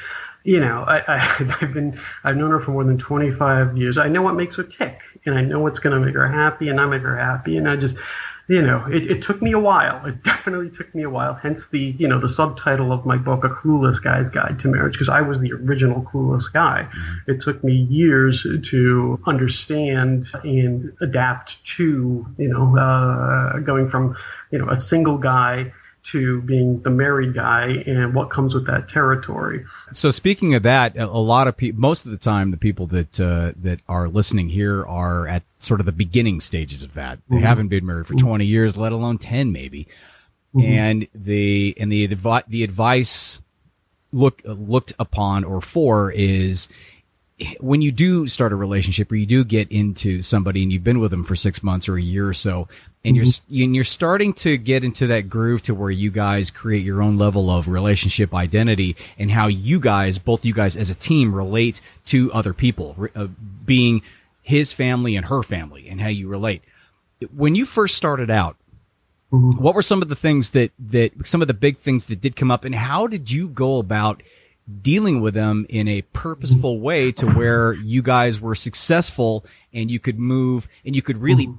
you 0.44 0.60
know, 0.60 0.86
I, 0.88 1.16
I, 1.16 1.18
have 1.60 1.74
been, 1.74 2.00
I've 2.24 2.38
known 2.38 2.52
her 2.52 2.62
for 2.62 2.72
more 2.72 2.84
than 2.84 2.98
25 2.98 3.78
years. 3.78 3.98
I 3.98 4.08
know 4.08 4.22
what 4.22 4.36
makes 4.36 4.56
her 4.56 4.64
tick, 4.64 5.00
and 5.26 5.36
I 5.36 5.42
know 5.42 5.60
what's 5.60 5.80
going 5.80 6.00
to 6.00 6.06
make 6.06 6.16
her 6.16 6.28
happy, 6.28 6.70
and 6.70 6.80
I 6.80 6.86
make 6.86 7.02
her 7.02 7.18
happy, 7.18 7.58
and 7.58 7.68
I 7.68 7.76
just, 7.76 7.96
you 8.48 8.62
know, 8.62 8.86
it, 8.92 9.10
it 9.10 9.24
took 9.24 9.42
me 9.42 9.54
a 9.54 9.60
while. 9.60 10.06
It 10.06 10.24
definitely 10.24 10.70
took 10.70 10.94
me 10.94 11.04
a 11.04 11.10
while. 11.10 11.34
Hence 11.34 11.66
the, 11.72 11.96
you 11.98 12.08
know, 12.08 12.20
the 12.20 12.30
subtitle 12.30 12.92
of 12.92 13.06
my 13.06 13.18
book, 13.18 13.44
A 13.44 13.50
Clueless 13.50 14.02
Guy's 14.02 14.30
Guide 14.30 14.60
to 14.60 14.68
Marriage, 14.68 14.94
because 14.94 15.10
I 15.10 15.22
was 15.22 15.42
the 15.42 15.54
original 15.54 16.04
clueless 16.04 16.52
guy. 16.52 16.88
Mm-hmm. 16.88 17.32
It 17.32 17.42
took 17.42 17.64
me 17.64 17.74
years 17.74 18.46
to 18.70 19.20
understand 19.26 20.28
and 20.44 20.94
adapt 21.02 21.66
to, 21.78 22.26
you 22.38 22.48
know, 22.48 22.78
uh, 22.78 23.60
going 23.60 23.90
from, 23.90 24.16
you 24.52 24.60
know, 24.60 24.70
a 24.70 24.78
single 24.78 25.18
guy 25.18 25.74
to 26.12 26.42
being 26.42 26.82
the 26.82 26.90
married 26.90 27.34
guy 27.34 27.84
and 27.86 28.14
what 28.14 28.30
comes 28.30 28.54
with 28.54 28.68
that 28.68 28.90
territory. 28.90 29.66
So 29.94 30.12
speaking 30.12 30.54
of 30.54 30.64
that, 30.64 30.98
a 30.98 31.06
lot 31.08 31.48
of 31.48 31.58
people, 31.58 31.80
most 31.80 32.06
of 32.06 32.12
the 32.12 32.18
time, 32.18 32.52
the 32.52 32.58
people 32.58 32.88
that 32.88 33.20
uh, 33.20 33.54
that 33.64 33.80
are 33.88 34.08
listening 34.08 34.50
here 34.50 34.86
are 34.86 35.28
at 35.28 35.44
sort 35.60 35.80
of 35.80 35.86
the 35.86 35.92
beginning 35.92 36.40
stages 36.42 36.84
of 36.84 36.94
that. 36.94 37.20
They 37.30 37.38
mm-hmm. 37.38 37.46
haven't 37.46 37.68
been 37.70 37.86
married 37.86 38.08
for 38.08 38.14
mm-hmm. 38.14 38.28
20 38.28 38.46
years, 38.46 38.78
let 38.78 38.92
alone 38.92 39.18
10 39.18 39.52
maybe. 39.52 39.88
Mm-hmm. 40.56 40.72
And 40.72 41.08
the 41.14 41.76
and 41.80 41.92
the 41.92 42.08
the 42.48 42.64
advice 42.64 43.42
look 44.14 44.42
looked 44.46 44.94
upon 44.98 45.44
or 45.44 45.62
for 45.62 46.12
is 46.12 46.70
when 47.60 47.82
you 47.82 47.92
do 47.92 48.28
start 48.28 48.54
a 48.54 48.56
relationship 48.56 49.12
or 49.12 49.16
you 49.16 49.26
do 49.26 49.44
get 49.44 49.70
into 49.70 50.22
somebody 50.22 50.64
and 50.64 50.72
you've 50.72 50.86
been 50.86 51.00
with 51.00 51.12
them 51.12 51.26
for 51.26 51.36
six 51.36 51.62
months 51.62 51.90
or 51.90 51.98
a 51.98 52.02
year 52.02 52.28
or 52.28 52.34
so, 52.34 52.70
and 53.04 53.18
mm-hmm. 53.18 53.26
you're 53.50 53.66
and 53.66 53.76
you're 53.76 53.84
starting 53.84 54.34
to 54.34 54.56
get 54.58 54.86
into 54.86 55.08
that 55.08 55.30
groove 55.30 55.62
to 55.64 55.76
where 55.76 55.92
you 55.92 56.12
guys 56.12 56.50
create 56.50 56.84
your 56.84 57.02
own 57.02 57.18
level 57.18 57.52
of 57.52 57.68
relationship 57.68 58.34
identity 58.34 58.96
and 59.18 59.32
how 59.32 59.48
you 59.48 59.82
guys, 59.82 60.18
both 60.18 60.46
you 60.46 60.54
guys 60.54 60.78
as 60.78 60.90
a 60.90 60.96
team, 60.96 61.36
relate 61.36 61.82
to 62.06 62.32
other 62.32 62.54
people, 62.54 62.96
uh, 63.16 63.28
being 63.66 64.02
his 64.42 64.72
family 64.72 65.18
and 65.18 65.26
her 65.26 65.44
family, 65.44 65.90
and 65.90 66.00
how 66.00 66.08
you 66.08 66.30
relate. 66.30 66.62
When 67.36 67.54
you 67.54 67.66
first 67.66 67.96
started 67.96 68.30
out, 68.30 68.56
mm-hmm. 69.34 69.62
what 69.62 69.76
were 69.76 69.82
some 69.82 70.02
of 70.02 70.08
the 70.08 70.16
things 70.16 70.52
that 70.52 70.72
that 70.80 71.12
some 71.26 71.42
of 71.42 71.50
the 71.50 71.54
big 71.54 71.80
things 71.80 72.06
that 72.06 72.22
did 72.22 72.38
come 72.38 72.50
up, 72.50 72.64
and 72.64 72.76
how 72.76 73.08
did 73.08 73.30
you 73.30 73.50
go 73.50 73.80
about? 73.80 74.24
Dealing 74.82 75.22
with 75.22 75.34
them 75.34 75.66
in 75.70 75.88
a 75.88 76.02
purposeful 76.02 76.80
way 76.80 77.12
to 77.12 77.28
where 77.28 77.74
you 77.74 78.02
guys 78.02 78.40
were 78.40 78.56
successful 78.56 79.46
and 79.74 79.92
you 79.92 80.00
could 80.00 80.18
move 80.18 80.68
and 80.86 80.96
you 80.96 81.02
could 81.02 81.18
really 81.18 81.50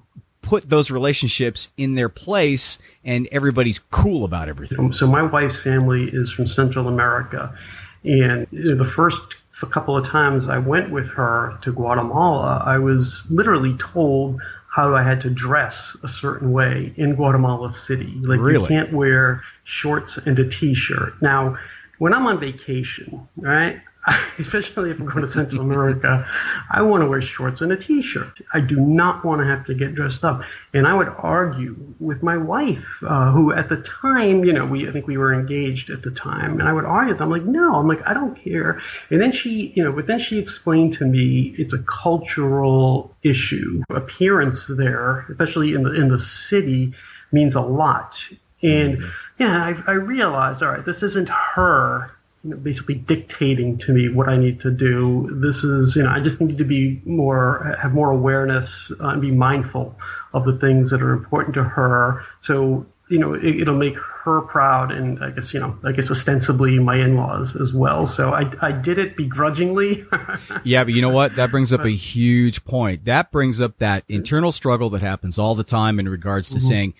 put 0.42 0.68
those 0.68 0.90
relationships 0.90 1.70
in 1.76 1.94
their 1.94 2.08
place 2.08 2.78
and 3.04 3.28
everybody's 3.32 3.80
cool 3.90 4.24
about 4.24 4.48
everything. 4.48 4.92
So 4.92 5.06
my 5.06 5.22
wife's 5.22 5.60
family 5.62 6.08
is 6.12 6.32
from 6.32 6.46
Central 6.46 6.88
America. 6.88 7.56
And 8.04 8.46
the 8.52 8.90
first 8.94 9.20
couple 9.72 9.96
of 9.96 10.06
times 10.06 10.48
I 10.48 10.58
went 10.58 10.90
with 10.90 11.08
her 11.08 11.58
to 11.62 11.72
Guatemala, 11.72 12.62
I 12.64 12.78
was 12.78 13.24
literally 13.30 13.76
told 13.78 14.40
how 14.74 14.94
I 14.94 15.02
had 15.02 15.20
to 15.22 15.30
dress 15.30 15.96
a 16.02 16.08
certain 16.08 16.52
way 16.52 16.92
in 16.96 17.14
Guatemala 17.14 17.72
City. 17.86 18.12
Like 18.20 18.38
really? 18.38 18.60
you 18.60 18.66
can't 18.68 18.92
wear 18.92 19.42
shorts 19.64 20.18
and 20.18 20.38
a 20.38 20.48
t-shirt. 20.48 21.14
Now, 21.22 21.56
when 21.98 22.12
I'm 22.12 22.26
on 22.26 22.40
vacation, 22.40 23.28
right? 23.36 23.80
especially 24.38 24.90
if 24.90 25.00
I'm 25.00 25.06
going 25.06 25.26
to 25.26 25.32
Central 25.32 25.60
America, 25.60 26.26
I 26.70 26.82
want 26.82 27.02
to 27.02 27.08
wear 27.08 27.20
shorts 27.20 27.60
and 27.60 27.72
a 27.72 27.76
t-shirt. 27.76 28.40
I 28.52 28.60
do 28.60 28.76
not 28.76 29.24
want 29.24 29.40
to 29.40 29.46
have 29.46 29.66
to 29.66 29.74
get 29.74 29.94
dressed 29.94 30.24
up. 30.24 30.42
And 30.72 30.86
I 30.86 30.94
would 30.94 31.08
argue 31.08 31.76
with 31.98 32.22
my 32.22 32.36
wife, 32.36 32.84
uh, 33.06 33.32
who 33.32 33.52
at 33.52 33.68
the 33.68 33.84
time, 34.02 34.44
you 34.44 34.52
know, 34.52 34.64
we 34.64 34.88
I 34.88 34.92
think 34.92 35.06
we 35.06 35.16
were 35.16 35.34
engaged 35.34 35.90
at 35.90 36.02
the 36.02 36.10
time, 36.10 36.60
and 36.60 36.68
I 36.68 36.72
would 36.72 36.84
argue 36.84 37.14
with 37.14 37.18
them, 37.18 37.32
I'm 37.32 37.40
like, 37.40 37.48
no, 37.48 37.74
I'm 37.74 37.88
like, 37.88 38.00
I 38.06 38.14
don't 38.14 38.42
care. 38.42 38.80
And 39.10 39.20
then 39.20 39.32
she, 39.32 39.72
you 39.74 39.82
know, 39.82 39.92
but 39.92 40.06
then 40.06 40.20
she 40.20 40.38
explained 40.38 40.94
to 40.94 41.04
me 41.04 41.54
it's 41.58 41.74
a 41.74 41.82
cultural 41.82 43.14
issue. 43.22 43.82
Appearance 43.90 44.66
there, 44.68 45.26
especially 45.30 45.74
in 45.74 45.82
the 45.82 45.92
in 45.92 46.08
the 46.08 46.20
city, 46.20 46.92
means 47.32 47.54
a 47.54 47.60
lot. 47.60 48.16
And 48.62 48.98
mm-hmm. 48.98 49.08
Yeah, 49.38 49.74
I, 49.86 49.90
I 49.90 49.94
realized, 49.94 50.62
all 50.62 50.70
right, 50.70 50.84
this 50.84 51.02
isn't 51.02 51.28
her 51.28 52.10
you 52.46 52.50
know, 52.50 52.56
basically 52.56 52.94
dictating 52.94 53.76
to 53.78 53.92
me 53.92 54.08
what 54.08 54.28
I 54.28 54.36
need 54.36 54.60
to 54.60 54.70
do. 54.70 55.28
This 55.42 55.64
is, 55.64 55.96
you 55.96 56.04
know, 56.04 56.10
I 56.10 56.20
just 56.20 56.40
need 56.40 56.58
to 56.58 56.64
be 56.64 57.02
more, 57.04 57.76
have 57.80 57.92
more 57.92 58.10
awareness 58.10 58.92
uh, 59.00 59.08
and 59.08 59.20
be 59.20 59.32
mindful 59.32 59.96
of 60.32 60.44
the 60.44 60.56
things 60.58 60.90
that 60.90 61.02
are 61.02 61.12
important 61.12 61.54
to 61.54 61.64
her. 61.64 62.24
So, 62.42 62.86
you 63.08 63.18
know, 63.18 63.34
it, 63.34 63.66
will 63.66 63.76
make 63.76 63.96
her 64.24 64.42
proud 64.42 64.92
and 64.92 65.22
I 65.22 65.30
guess, 65.30 65.52
you 65.52 65.60
know, 65.60 65.76
I 65.84 65.92
guess 65.92 66.10
ostensibly 66.10 66.78
my 66.78 66.96
in-laws 66.96 67.56
as 67.56 67.72
well. 67.72 68.06
So 68.06 68.32
I, 68.32 68.50
I 68.62 68.72
did 68.72 68.98
it 68.98 69.16
begrudgingly. 69.16 70.04
yeah, 70.64 70.84
but 70.84 70.94
you 70.94 71.02
know 71.02 71.10
what? 71.10 71.36
That 71.36 71.50
brings 71.50 71.72
up 71.72 71.84
a 71.84 71.90
huge 71.90 72.64
point. 72.64 73.04
That 73.04 73.32
brings 73.32 73.60
up 73.60 73.78
that 73.78 74.04
internal 74.08 74.52
struggle 74.52 74.90
that 74.90 75.02
happens 75.02 75.38
all 75.38 75.54
the 75.54 75.64
time 75.64 75.98
in 75.98 76.08
regards 76.08 76.48
to 76.50 76.58
mm-hmm. 76.58 76.68
saying, 76.68 76.94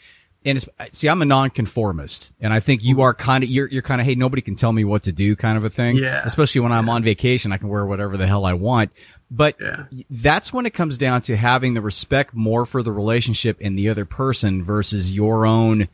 and 0.46 0.64
see, 0.92 1.08
I'm 1.08 1.20
a 1.22 1.24
nonconformist, 1.24 2.30
and 2.40 2.52
I 2.52 2.60
think 2.60 2.84
you 2.84 3.00
are 3.02 3.12
kind 3.12 3.42
of 3.42 3.50
you're 3.50 3.66
you're 3.68 3.82
kind 3.82 4.00
of 4.00 4.06
hey, 4.06 4.14
nobody 4.14 4.40
can 4.40 4.54
tell 4.54 4.72
me 4.72 4.84
what 4.84 5.02
to 5.02 5.12
do, 5.12 5.34
kind 5.34 5.58
of 5.58 5.64
a 5.64 5.70
thing. 5.70 5.96
Yeah. 5.96 6.22
Especially 6.24 6.60
when 6.60 6.70
I'm 6.72 6.88
on 6.88 7.02
vacation, 7.02 7.52
I 7.52 7.58
can 7.58 7.68
wear 7.68 7.84
whatever 7.84 8.16
the 8.16 8.28
hell 8.28 8.44
I 8.44 8.52
want. 8.52 8.92
But 9.28 9.56
yeah. 9.60 9.86
that's 10.08 10.52
when 10.52 10.64
it 10.64 10.70
comes 10.70 10.96
down 10.96 11.22
to 11.22 11.36
having 11.36 11.74
the 11.74 11.80
respect 11.80 12.32
more 12.32 12.64
for 12.64 12.84
the 12.84 12.92
relationship 12.92 13.58
and 13.60 13.76
the 13.76 13.88
other 13.88 14.04
person 14.04 14.62
versus 14.62 15.10
your 15.10 15.46
own 15.46 15.88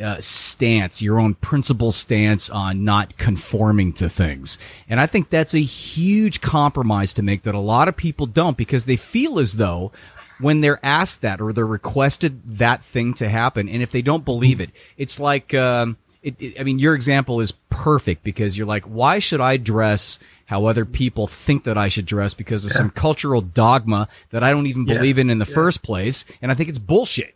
uh, 0.00 0.16
stance, 0.20 1.00
your 1.00 1.20
own 1.20 1.34
principle 1.34 1.92
stance 1.92 2.50
on 2.50 2.84
not 2.84 3.16
conforming 3.18 3.92
to 3.92 4.08
things. 4.08 4.58
And 4.88 5.00
I 5.00 5.06
think 5.06 5.30
that's 5.30 5.54
a 5.54 5.62
huge 5.62 6.40
compromise 6.40 7.12
to 7.14 7.22
make 7.22 7.44
that 7.44 7.54
a 7.54 7.60
lot 7.60 7.86
of 7.86 7.96
people 7.96 8.26
don't 8.26 8.56
because 8.56 8.84
they 8.84 8.96
feel 8.96 9.38
as 9.38 9.52
though 9.52 9.92
when 10.42 10.60
they're 10.60 10.84
asked 10.84 11.22
that 11.22 11.40
or 11.40 11.52
they're 11.52 11.66
requested 11.66 12.58
that 12.58 12.84
thing 12.84 13.14
to 13.14 13.28
happen, 13.28 13.68
and 13.68 13.82
if 13.82 13.90
they 13.90 14.02
don't 14.02 14.24
believe 14.24 14.60
it, 14.60 14.70
it's 14.96 15.18
like, 15.18 15.54
um, 15.54 15.96
it, 16.22 16.34
it, 16.38 16.60
I 16.60 16.64
mean, 16.64 16.78
your 16.78 16.94
example 16.94 17.40
is 17.40 17.52
perfect 17.70 18.22
because 18.22 18.56
you're 18.56 18.66
like, 18.66 18.84
why 18.84 19.18
should 19.18 19.40
I 19.40 19.56
dress 19.56 20.18
how 20.46 20.66
other 20.66 20.84
people 20.84 21.26
think 21.26 21.64
that 21.64 21.78
I 21.78 21.88
should 21.88 22.06
dress 22.06 22.34
because 22.34 22.64
of 22.64 22.72
yeah. 22.72 22.76
some 22.76 22.90
cultural 22.90 23.40
dogma 23.40 24.08
that 24.30 24.42
I 24.42 24.52
don't 24.52 24.66
even 24.66 24.84
believe 24.84 25.16
yes. 25.16 25.22
in 25.22 25.30
in 25.30 25.38
the 25.38 25.46
yeah. 25.46 25.54
first 25.54 25.82
place, 25.82 26.24
and 26.42 26.52
I 26.52 26.54
think 26.54 26.68
it's 26.68 26.78
bullshit. 26.78 27.34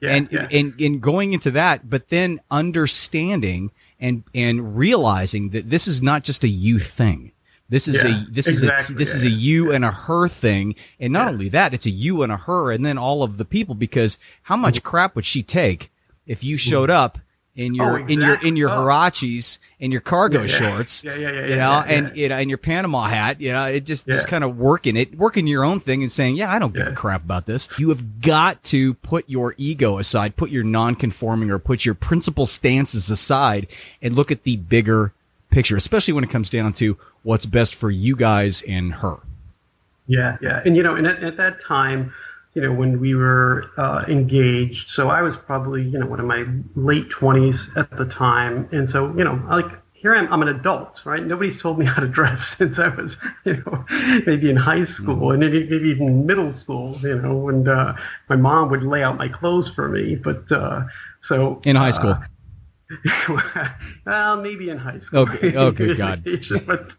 Yeah, 0.00 0.14
and, 0.14 0.28
yeah. 0.32 0.48
and 0.50 0.80
and 0.80 1.00
going 1.00 1.32
into 1.32 1.52
that, 1.52 1.88
but 1.88 2.08
then 2.08 2.40
understanding 2.50 3.70
and 4.00 4.24
and 4.34 4.76
realizing 4.76 5.50
that 5.50 5.70
this 5.70 5.86
is 5.86 6.02
not 6.02 6.24
just 6.24 6.44
a 6.44 6.48
you 6.48 6.78
thing. 6.78 7.32
This 7.72 7.88
is 7.88 8.04
yeah, 8.04 8.22
a 8.22 8.30
this 8.30 8.46
exactly, 8.48 8.84
is 8.84 8.90
a 8.90 8.94
this 8.94 9.08
yeah, 9.08 9.16
is 9.16 9.24
a 9.24 9.30
you 9.30 9.70
yeah. 9.70 9.76
and 9.76 9.84
a 9.86 9.90
her 9.90 10.28
thing, 10.28 10.74
and 11.00 11.10
not 11.10 11.26
only 11.26 11.48
that, 11.48 11.72
it's 11.72 11.86
a 11.86 11.90
you 11.90 12.22
and 12.22 12.30
a 12.30 12.36
her, 12.36 12.70
and 12.70 12.84
then 12.84 12.98
all 12.98 13.22
of 13.22 13.38
the 13.38 13.46
people. 13.46 13.74
Because 13.74 14.18
how 14.42 14.56
much 14.56 14.74
mm-hmm. 14.74 14.88
crap 14.90 15.16
would 15.16 15.24
she 15.24 15.42
take 15.42 15.90
if 16.26 16.44
you 16.44 16.58
showed 16.58 16.90
mm-hmm. 16.90 16.98
up 16.98 17.18
in 17.56 17.74
your 17.74 17.92
oh, 17.92 17.94
exactly. 17.96 18.14
in 18.14 18.20
your 18.20 18.34
in 18.42 18.56
your 18.56 18.70
oh. 18.70 19.58
in 19.80 19.90
your 19.90 20.02
cargo 20.02 20.44
shorts, 20.46 21.02
yeah, 21.02 21.14
yeah, 21.14 21.30
yeah, 21.30 21.46
you 21.46 21.56
know, 21.56 21.72
and 21.86 22.14
you 22.14 22.28
know, 22.28 22.36
and 22.36 22.50
your 22.50 22.58
Panama 22.58 23.06
hat, 23.06 23.40
you 23.40 23.54
know, 23.54 23.64
it 23.64 23.86
just 23.86 24.06
just 24.06 24.28
kind 24.28 24.44
of 24.44 24.58
working 24.58 24.98
it, 24.98 25.16
working 25.16 25.46
your 25.46 25.64
own 25.64 25.80
thing, 25.80 26.02
and 26.02 26.12
saying, 26.12 26.36
yeah, 26.36 26.52
I 26.52 26.58
don't 26.58 26.74
give 26.74 26.86
a 26.86 26.92
crap 26.92 27.24
about 27.24 27.46
this. 27.46 27.70
You 27.78 27.88
have 27.88 28.20
got 28.20 28.62
to 28.64 28.92
put 28.94 29.30
your 29.30 29.54
ego 29.56 29.96
aside, 29.96 30.36
put 30.36 30.50
your 30.50 30.64
non-conforming 30.64 31.50
or 31.50 31.58
put 31.58 31.86
your 31.86 31.94
principal 31.94 32.44
stances 32.44 33.10
aside, 33.10 33.66
and 34.02 34.14
look 34.14 34.30
at 34.30 34.42
the 34.42 34.58
bigger 34.58 35.14
picture, 35.52 35.76
especially 35.76 36.14
when 36.14 36.24
it 36.24 36.30
comes 36.30 36.50
down 36.50 36.72
to 36.74 36.96
what's 37.22 37.46
best 37.46 37.74
for 37.74 37.90
you 37.90 38.16
guys 38.16 38.62
and 38.66 38.92
her. 38.94 39.18
Yeah, 40.06 40.36
yeah. 40.42 40.60
And, 40.64 40.76
you 40.76 40.82
know, 40.82 40.96
and 40.96 41.06
at, 41.06 41.22
at 41.22 41.36
that 41.36 41.62
time, 41.62 42.12
you 42.54 42.62
know, 42.62 42.72
when 42.72 43.00
we 43.00 43.14
were 43.14 43.70
uh, 43.78 44.04
engaged, 44.08 44.90
so 44.90 45.08
I 45.08 45.22
was 45.22 45.36
probably, 45.36 45.82
you 45.82 45.98
know, 45.98 46.06
one 46.06 46.20
of 46.20 46.26
my 46.26 46.44
late 46.74 47.08
20s 47.08 47.76
at 47.76 47.96
the 47.96 48.04
time. 48.04 48.68
And 48.72 48.90
so, 48.90 49.14
you 49.16 49.24
know, 49.24 49.40
like, 49.48 49.66
here 49.94 50.14
I 50.14 50.18
am, 50.18 50.32
I'm 50.32 50.42
an 50.42 50.48
adult, 50.48 51.00
right? 51.04 51.24
Nobody's 51.24 51.62
told 51.62 51.78
me 51.78 51.86
how 51.86 52.00
to 52.00 52.08
dress 52.08 52.54
since 52.58 52.78
I 52.78 52.88
was, 52.88 53.16
you 53.44 53.62
know, 53.64 53.84
maybe 54.26 54.50
in 54.50 54.56
high 54.56 54.84
school 54.84 55.30
mm-hmm. 55.30 55.42
and 55.42 55.70
maybe 55.70 55.88
even 55.88 56.26
middle 56.26 56.52
school, 56.52 56.98
you 57.02 57.14
know, 57.14 57.48
and 57.48 57.68
uh, 57.68 57.94
my 58.28 58.36
mom 58.36 58.68
would 58.70 58.82
lay 58.82 59.02
out 59.02 59.16
my 59.16 59.28
clothes 59.28 59.70
for 59.70 59.88
me. 59.88 60.16
But 60.16 60.50
uh, 60.50 60.82
so. 61.22 61.62
In 61.64 61.76
high 61.76 61.92
school. 61.92 62.10
Uh, 62.10 62.24
well, 64.06 64.36
maybe 64.36 64.70
in 64.70 64.78
high 64.78 64.98
school. 65.00 65.20
Okay. 65.20 65.54
Oh, 65.56 65.70
good 65.70 65.96
God. 65.96 66.24
but, 66.66 66.92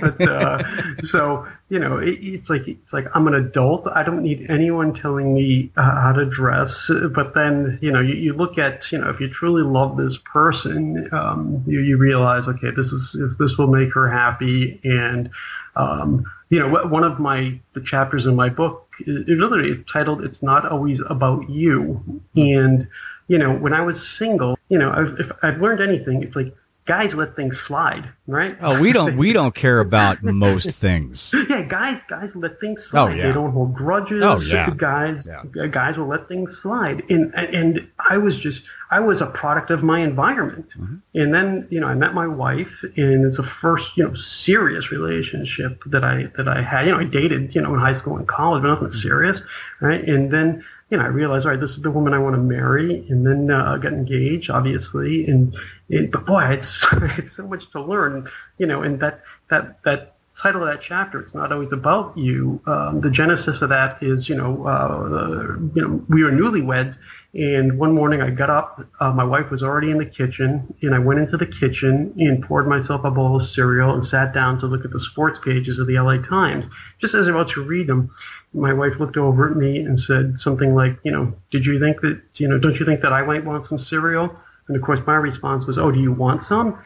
but 0.00 0.28
uh, 0.28 0.62
so 1.04 1.46
you 1.68 1.78
know, 1.78 1.98
it, 1.98 2.18
it's 2.20 2.50
like 2.50 2.68
it's 2.68 2.92
like 2.92 3.06
I'm 3.14 3.26
an 3.26 3.34
adult. 3.34 3.86
I 3.86 4.02
don't 4.02 4.22
need 4.22 4.46
anyone 4.50 4.94
telling 4.94 5.34
me 5.34 5.72
uh, 5.76 5.82
how 5.82 6.12
to 6.12 6.26
dress. 6.26 6.90
But 7.14 7.34
then 7.34 7.78
you 7.80 7.92
know, 7.92 8.00
you, 8.00 8.14
you, 8.14 8.32
look 8.34 8.58
at 8.58 8.90
you 8.92 8.98
know, 8.98 9.10
if 9.10 9.20
you 9.20 9.28
truly 9.28 9.62
love 9.62 9.96
this 9.96 10.18
person, 10.30 11.08
um, 11.12 11.64
you, 11.66 11.80
you 11.80 11.96
realize, 11.98 12.46
okay, 12.48 12.70
this 12.76 12.88
is 12.88 13.36
this 13.38 13.56
will 13.56 13.68
make 13.68 13.92
her 13.94 14.10
happy, 14.10 14.80
and 14.84 15.30
um, 15.76 16.24
you 16.50 16.58
know, 16.58 16.68
one 16.68 17.04
of 17.04 17.18
my 17.18 17.58
the 17.74 17.80
chapters 17.80 18.26
in 18.26 18.36
my 18.36 18.50
book, 18.50 18.86
it, 19.00 19.28
it 19.28 19.38
literally 19.38 19.70
is 19.70 19.82
titled 19.90 20.22
"It's 20.24 20.42
Not 20.42 20.70
Always 20.70 21.00
About 21.08 21.48
You," 21.48 22.20
and 22.36 22.88
you 23.32 23.38
know, 23.42 23.52
when 23.64 23.72
I 23.80 23.82
was 23.90 23.96
single, 24.20 24.52
you 24.72 24.78
know, 24.80 24.90
I've, 24.98 25.12
if 25.22 25.28
I've 25.44 25.58
learned 25.64 25.80
anything, 25.90 26.16
it's 26.24 26.36
like 26.40 26.50
guys 26.84 27.14
let 27.14 27.30
things 27.36 27.56
slide, 27.68 28.04
right? 28.26 28.54
Oh, 28.60 28.74
we 28.84 28.90
don't 28.92 29.16
we 29.24 29.32
don't 29.38 29.54
care 29.64 29.78
about 29.88 30.14
most 30.22 30.70
things. 30.86 31.32
Yeah, 31.52 31.62
guys, 31.62 31.98
guys 32.16 32.30
let 32.44 32.54
things 32.62 32.78
slide. 32.88 33.02
Oh, 33.02 33.08
yeah. 33.14 33.26
They 33.26 33.32
don't 33.38 33.52
hold 33.52 33.70
grudges. 33.82 34.22
Oh, 34.30 34.40
yeah. 34.40 34.68
Guys, 34.76 35.18
Yeah. 35.26 35.66
guys 35.80 35.96
will 35.98 36.08
let 36.14 36.22
things 36.32 36.48
slide. 36.62 36.98
And 37.14 37.32
and 37.56 37.70
I 38.12 38.16
was 38.26 38.34
just, 38.46 38.60
I 38.96 38.98
was 39.08 39.18
a 39.20 39.30
product 39.42 39.68
of 39.70 39.80
my 39.92 40.00
environment. 40.00 40.68
Mm-hmm. 40.78 40.96
And 41.20 41.28
then, 41.36 41.46
you 41.70 41.80
know, 41.80 41.88
I 41.94 41.94
met 42.04 42.12
my 42.22 42.26
wife, 42.44 42.74
and 43.04 43.18
it's 43.26 43.38
the 43.42 43.48
first, 43.62 43.86
you 43.96 44.02
know, 44.04 44.14
serious 44.48 44.84
relationship 44.98 45.72
that 45.94 46.04
I 46.04 46.16
that 46.36 46.48
I 46.48 46.60
had. 46.70 46.80
You 46.86 46.92
know, 46.92 47.00
I 47.04 47.08
dated, 47.20 47.54
you 47.54 47.60
know, 47.62 47.72
in 47.74 47.80
high 47.88 47.98
school 48.00 48.16
and 48.20 48.26
college, 48.38 48.60
but 48.62 48.68
nothing 48.74 48.88
Mm-hmm. 48.88 49.08
serious, 49.08 49.38
right? 49.80 50.02
And 50.14 50.22
then. 50.34 50.48
You 50.92 50.98
know, 50.98 51.04
I 51.04 51.06
realized, 51.06 51.46
all 51.46 51.52
right, 51.52 51.58
this 51.58 51.70
is 51.70 51.80
the 51.80 51.90
woman 51.90 52.12
I 52.12 52.18
want 52.18 52.36
to 52.36 52.42
marry, 52.42 53.06
and 53.08 53.26
then 53.26 53.50
uh, 53.50 53.78
got 53.78 53.94
engaged, 53.94 54.50
obviously, 54.50 55.24
and, 55.24 55.56
and 55.88 56.12
but 56.12 56.26
boy, 56.26 56.36
I 56.36 56.50
had, 56.50 56.64
so, 56.64 56.86
I 56.92 57.06
had 57.06 57.30
so 57.30 57.48
much 57.48 57.70
to 57.70 57.80
learn, 57.80 58.28
you 58.58 58.66
know, 58.66 58.82
and 58.82 59.00
that 59.00 59.22
that 59.48 59.82
that 59.84 60.16
title 60.36 60.62
of 60.62 60.68
that 60.68 60.82
chapter, 60.82 61.18
it's 61.18 61.34
not 61.34 61.50
always 61.50 61.72
about 61.72 62.18
you. 62.18 62.60
Um, 62.66 63.00
the 63.00 63.08
genesis 63.08 63.62
of 63.62 63.70
that 63.70 64.02
is, 64.02 64.28
you 64.28 64.34
know, 64.34 64.66
uh, 64.66 65.56
you 65.74 65.80
know, 65.80 66.04
we 66.10 66.24
were 66.24 66.30
newlyweds, 66.30 66.96
and 67.32 67.78
one 67.78 67.94
morning 67.94 68.20
I 68.20 68.28
got 68.28 68.50
up, 68.50 68.84
uh, 69.00 69.12
my 69.12 69.24
wife 69.24 69.50
was 69.50 69.62
already 69.62 69.90
in 69.90 69.96
the 69.96 70.04
kitchen, 70.04 70.74
and 70.82 70.94
I 70.94 70.98
went 70.98 71.20
into 71.20 71.38
the 71.38 71.46
kitchen 71.46 72.12
and 72.18 72.44
poured 72.44 72.68
myself 72.68 73.02
a 73.04 73.10
bowl 73.10 73.36
of 73.36 73.42
cereal 73.42 73.94
and 73.94 74.04
sat 74.04 74.34
down 74.34 74.60
to 74.60 74.66
look 74.66 74.84
at 74.84 74.90
the 74.90 75.00
sports 75.00 75.38
pages 75.42 75.78
of 75.78 75.86
the 75.86 75.94
LA 75.94 76.18
Times. 76.18 76.66
Just 77.00 77.14
as 77.14 77.28
I 77.28 77.30
was 77.30 77.44
about 77.44 77.48
to 77.54 77.64
read 77.64 77.86
them, 77.86 78.10
my 78.54 78.72
wife 78.72 78.92
looked 79.00 79.16
over 79.16 79.50
at 79.50 79.56
me 79.56 79.78
and 79.78 79.98
said 79.98 80.38
something 80.38 80.74
like, 80.74 80.98
you 81.04 81.10
know, 81.12 81.32
did 81.50 81.64
you 81.66 81.80
think 81.80 82.00
that, 82.02 82.20
you 82.34 82.48
know, 82.48 82.58
don't 82.58 82.78
you 82.78 82.86
think 82.86 83.00
that 83.02 83.12
I 83.12 83.22
might 83.24 83.44
want 83.44 83.66
some 83.66 83.78
cereal? 83.78 84.34
And 84.68 84.76
of 84.76 84.82
course, 84.82 85.00
my 85.06 85.14
response 85.14 85.66
was, 85.66 85.78
oh, 85.78 85.90
do 85.90 86.00
you 86.00 86.12
want 86.12 86.42
some? 86.42 86.78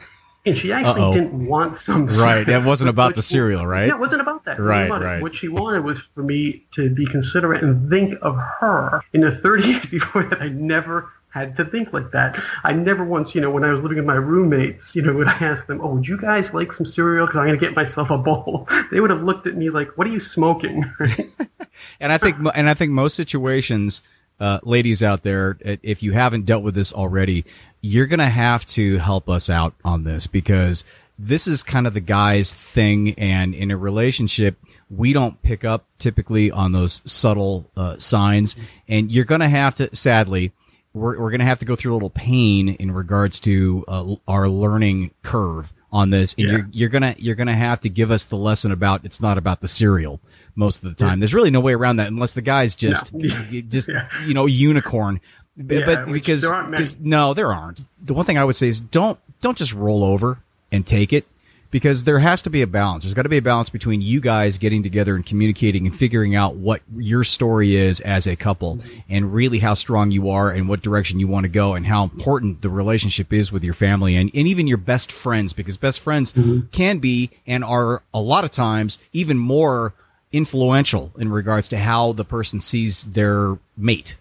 And 0.45 0.57
she 0.57 0.71
actually 0.71 1.01
Uh-oh. 1.01 1.13
didn't 1.13 1.45
want 1.47 1.75
some. 1.75 2.07
Right, 2.17 2.47
That 2.47 2.63
wasn't 2.63 2.89
about 2.89 3.15
the 3.15 3.21
cereal, 3.21 3.67
right? 3.67 3.87
Yeah, 3.87 3.95
it 3.95 3.99
wasn't 3.99 4.21
about 4.21 4.45
that. 4.45 4.57
It 4.57 4.61
wasn't 4.61 4.89
Right, 4.91 5.01
it. 5.01 5.05
right. 5.05 5.21
What 5.21 5.35
she 5.35 5.49
wanted 5.49 5.83
was 5.83 5.99
for 6.15 6.23
me 6.23 6.65
to 6.75 6.89
be 6.89 7.05
considerate 7.05 7.63
and 7.63 7.89
think 7.89 8.13
of 8.21 8.37
her. 8.37 9.01
In 9.13 9.21
the 9.21 9.31
30 9.43 9.67
years 9.67 9.85
before 9.91 10.23
that, 10.29 10.41
I 10.41 10.47
never 10.49 11.09
had 11.39 11.57
to 11.57 11.65
think 11.65 11.93
like 11.93 12.11
that. 12.11 12.41
I 12.63 12.73
never 12.73 13.03
once, 13.03 13.35
you 13.35 13.41
know, 13.41 13.49
when 13.49 13.63
I 13.63 13.71
was 13.71 13.81
living 13.81 13.97
with 13.97 14.05
my 14.05 14.15
roommates, 14.15 14.95
you 14.95 15.01
know, 15.01 15.13
would 15.13 15.27
I 15.27 15.37
ask 15.37 15.65
them, 15.67 15.81
"Oh, 15.81 15.95
would 15.95 16.07
you 16.07 16.17
guys 16.19 16.53
like 16.53 16.73
some 16.73 16.85
cereal? 16.85 17.25
Because 17.25 17.39
I'm 17.39 17.47
going 17.47 17.59
to 17.59 17.65
get 17.65 17.75
myself 17.75 18.09
a 18.09 18.17
bowl." 18.17 18.67
They 18.91 19.01
would 19.01 19.09
have 19.09 19.23
looked 19.23 19.47
at 19.47 19.55
me 19.55 19.69
like, 19.69 19.97
"What 19.97 20.07
are 20.07 20.11
you 20.11 20.19
smoking?" 20.19 20.85
And 21.99 22.11
I 22.11 22.17
think, 22.17 22.37
and 22.55 22.69
I 22.69 22.73
think 22.73 22.91
most 22.91 23.15
situations, 23.15 24.03
uh, 24.39 24.59
ladies 24.63 25.01
out 25.03 25.23
there, 25.23 25.57
if 25.61 26.03
you 26.03 26.13
haven't 26.13 26.45
dealt 26.45 26.63
with 26.63 26.75
this 26.75 26.93
already, 26.93 27.45
you're 27.81 28.07
going 28.07 28.19
to 28.19 28.25
have 28.25 28.65
to 28.67 28.97
help 28.97 29.29
us 29.29 29.49
out 29.49 29.73
on 29.83 30.03
this 30.03 30.27
because 30.27 30.83
this 31.19 31.47
is 31.47 31.63
kind 31.63 31.87
of 31.87 31.93
the 31.93 31.99
guy's 31.99 32.53
thing. 32.53 33.13
And 33.17 33.55
in 33.55 33.71
a 33.71 33.77
relationship, 33.77 34.57
we 34.89 35.13
don't 35.13 35.41
pick 35.41 35.63
up 35.65 35.85
typically 35.99 36.51
on 36.51 36.71
those 36.71 37.01
subtle 37.05 37.69
uh, 37.75 37.97
signs. 37.97 38.55
And 38.87 39.11
you're 39.11 39.25
going 39.25 39.41
to 39.41 39.49
have 39.49 39.75
to, 39.75 39.95
sadly, 39.95 40.53
we're, 40.97 41.19
we're 41.19 41.29
going 41.31 41.39
to 41.39 41.45
have 41.45 41.59
to 41.59 41.65
go 41.65 41.75
through 41.75 41.93
a 41.93 41.95
little 41.95 42.09
pain 42.09 42.69
in 42.69 42.91
regards 42.91 43.39
to 43.41 43.85
uh, 43.87 44.15
our 44.27 44.49
learning 44.49 45.11
curve 45.23 45.71
on 45.91 46.09
this. 46.09 46.33
And 46.33 46.45
Yeah. 46.45 46.51
you're, 46.51 46.67
you're 46.71 46.89
gonna 46.89 47.15
you're 47.17 47.35
gonna 47.35 47.55
have 47.55 47.79
to 47.81 47.89
give 47.89 48.11
us 48.11 48.25
the 48.25 48.35
lesson 48.35 48.71
about 48.71 49.05
it's 49.05 49.21
not 49.21 49.37
about 49.37 49.61
the 49.61 49.67
cereal 49.67 50.19
most 50.55 50.83
of 50.83 50.89
the 50.89 50.95
time. 50.95 51.19
There's 51.19 51.33
really 51.33 51.51
no 51.51 51.59
way 51.61 51.73
around 51.73 51.95
that 51.97 52.07
unless 52.07 52.33
the 52.33 52.41
guy's 52.41 52.75
just 52.75 53.13
No. 53.13 53.29
just 53.69 53.87
Yeah. 53.89 54.07
you 54.25 54.33
know 54.33 54.45
unicorn. 54.47 55.21
Yeah, 55.55 55.85
but 55.85 56.11
because 56.11 56.41
there 56.41 56.53
aren't 56.53 56.71
many. 56.71 56.83
'cause- 56.83 56.95
no, 56.99 57.33
there 57.33 57.51
aren't. 57.53 57.81
The 58.05 58.13
one 58.13 58.25
thing 58.25 58.37
I 58.37 58.43
would 58.43 58.55
say 58.55 58.67
is 58.67 58.79
don't 58.79 59.17
don't 59.41 59.57
just 59.57 59.73
roll 59.73 60.03
over 60.03 60.39
and 60.71 60.85
take 60.85 61.13
it 61.13 61.25
because 61.69 62.05
there 62.05 62.19
has 62.19 62.41
to 62.43 62.49
be 62.49 62.61
a 62.61 62.67
balance. 62.67 63.03
There's 63.03 63.13
got 63.13 63.23
to 63.23 63.29
be 63.29 63.37
a 63.37 63.41
balance 63.41 63.69
between 63.69 64.01
you 64.01 64.21
guys 64.21 64.57
getting 64.57 64.83
together 64.83 65.15
and 65.15 65.25
communicating 65.25 65.85
and 65.85 65.95
figuring 65.95 66.35
out 66.35 66.55
what 66.55 66.81
your 66.95 67.23
story 67.23 67.75
is 67.75 67.99
as 68.01 68.27
a 68.27 68.35
couple 68.35 68.79
and 69.09 69.33
really 69.33 69.59
how 69.59 69.73
strong 69.73 70.11
you 70.11 70.29
are 70.29 70.49
and 70.49 70.69
what 70.69 70.81
direction 70.81 71.19
you 71.19 71.27
want 71.27 71.43
to 71.43 71.49
go 71.49 71.73
and 71.73 71.85
how 71.85 72.03
important 72.03 72.61
the 72.61 72.69
relationship 72.69 73.33
is 73.33 73.51
with 73.51 73.63
your 73.63 73.73
family 73.73 74.15
and, 74.15 74.31
and 74.33 74.47
even 74.47 74.67
your 74.67 74.77
best 74.77 75.11
friends 75.11 75.53
because 75.53 75.77
best 75.77 75.99
friends 75.99 76.31
mm-hmm. 76.33 76.67
can 76.71 76.99
be 76.99 77.29
and 77.45 77.63
are 77.63 78.01
a 78.13 78.19
lot 78.19 78.45
of 78.45 78.51
times 78.51 78.97
even 79.11 79.37
more 79.37 79.93
influential 80.31 81.11
in 81.17 81.29
regards 81.29 81.67
to 81.69 81.77
how 81.77 82.13
the 82.13 82.25
person 82.25 82.59
sees 82.59 83.03
their 83.03 83.57
mate. 83.75 84.15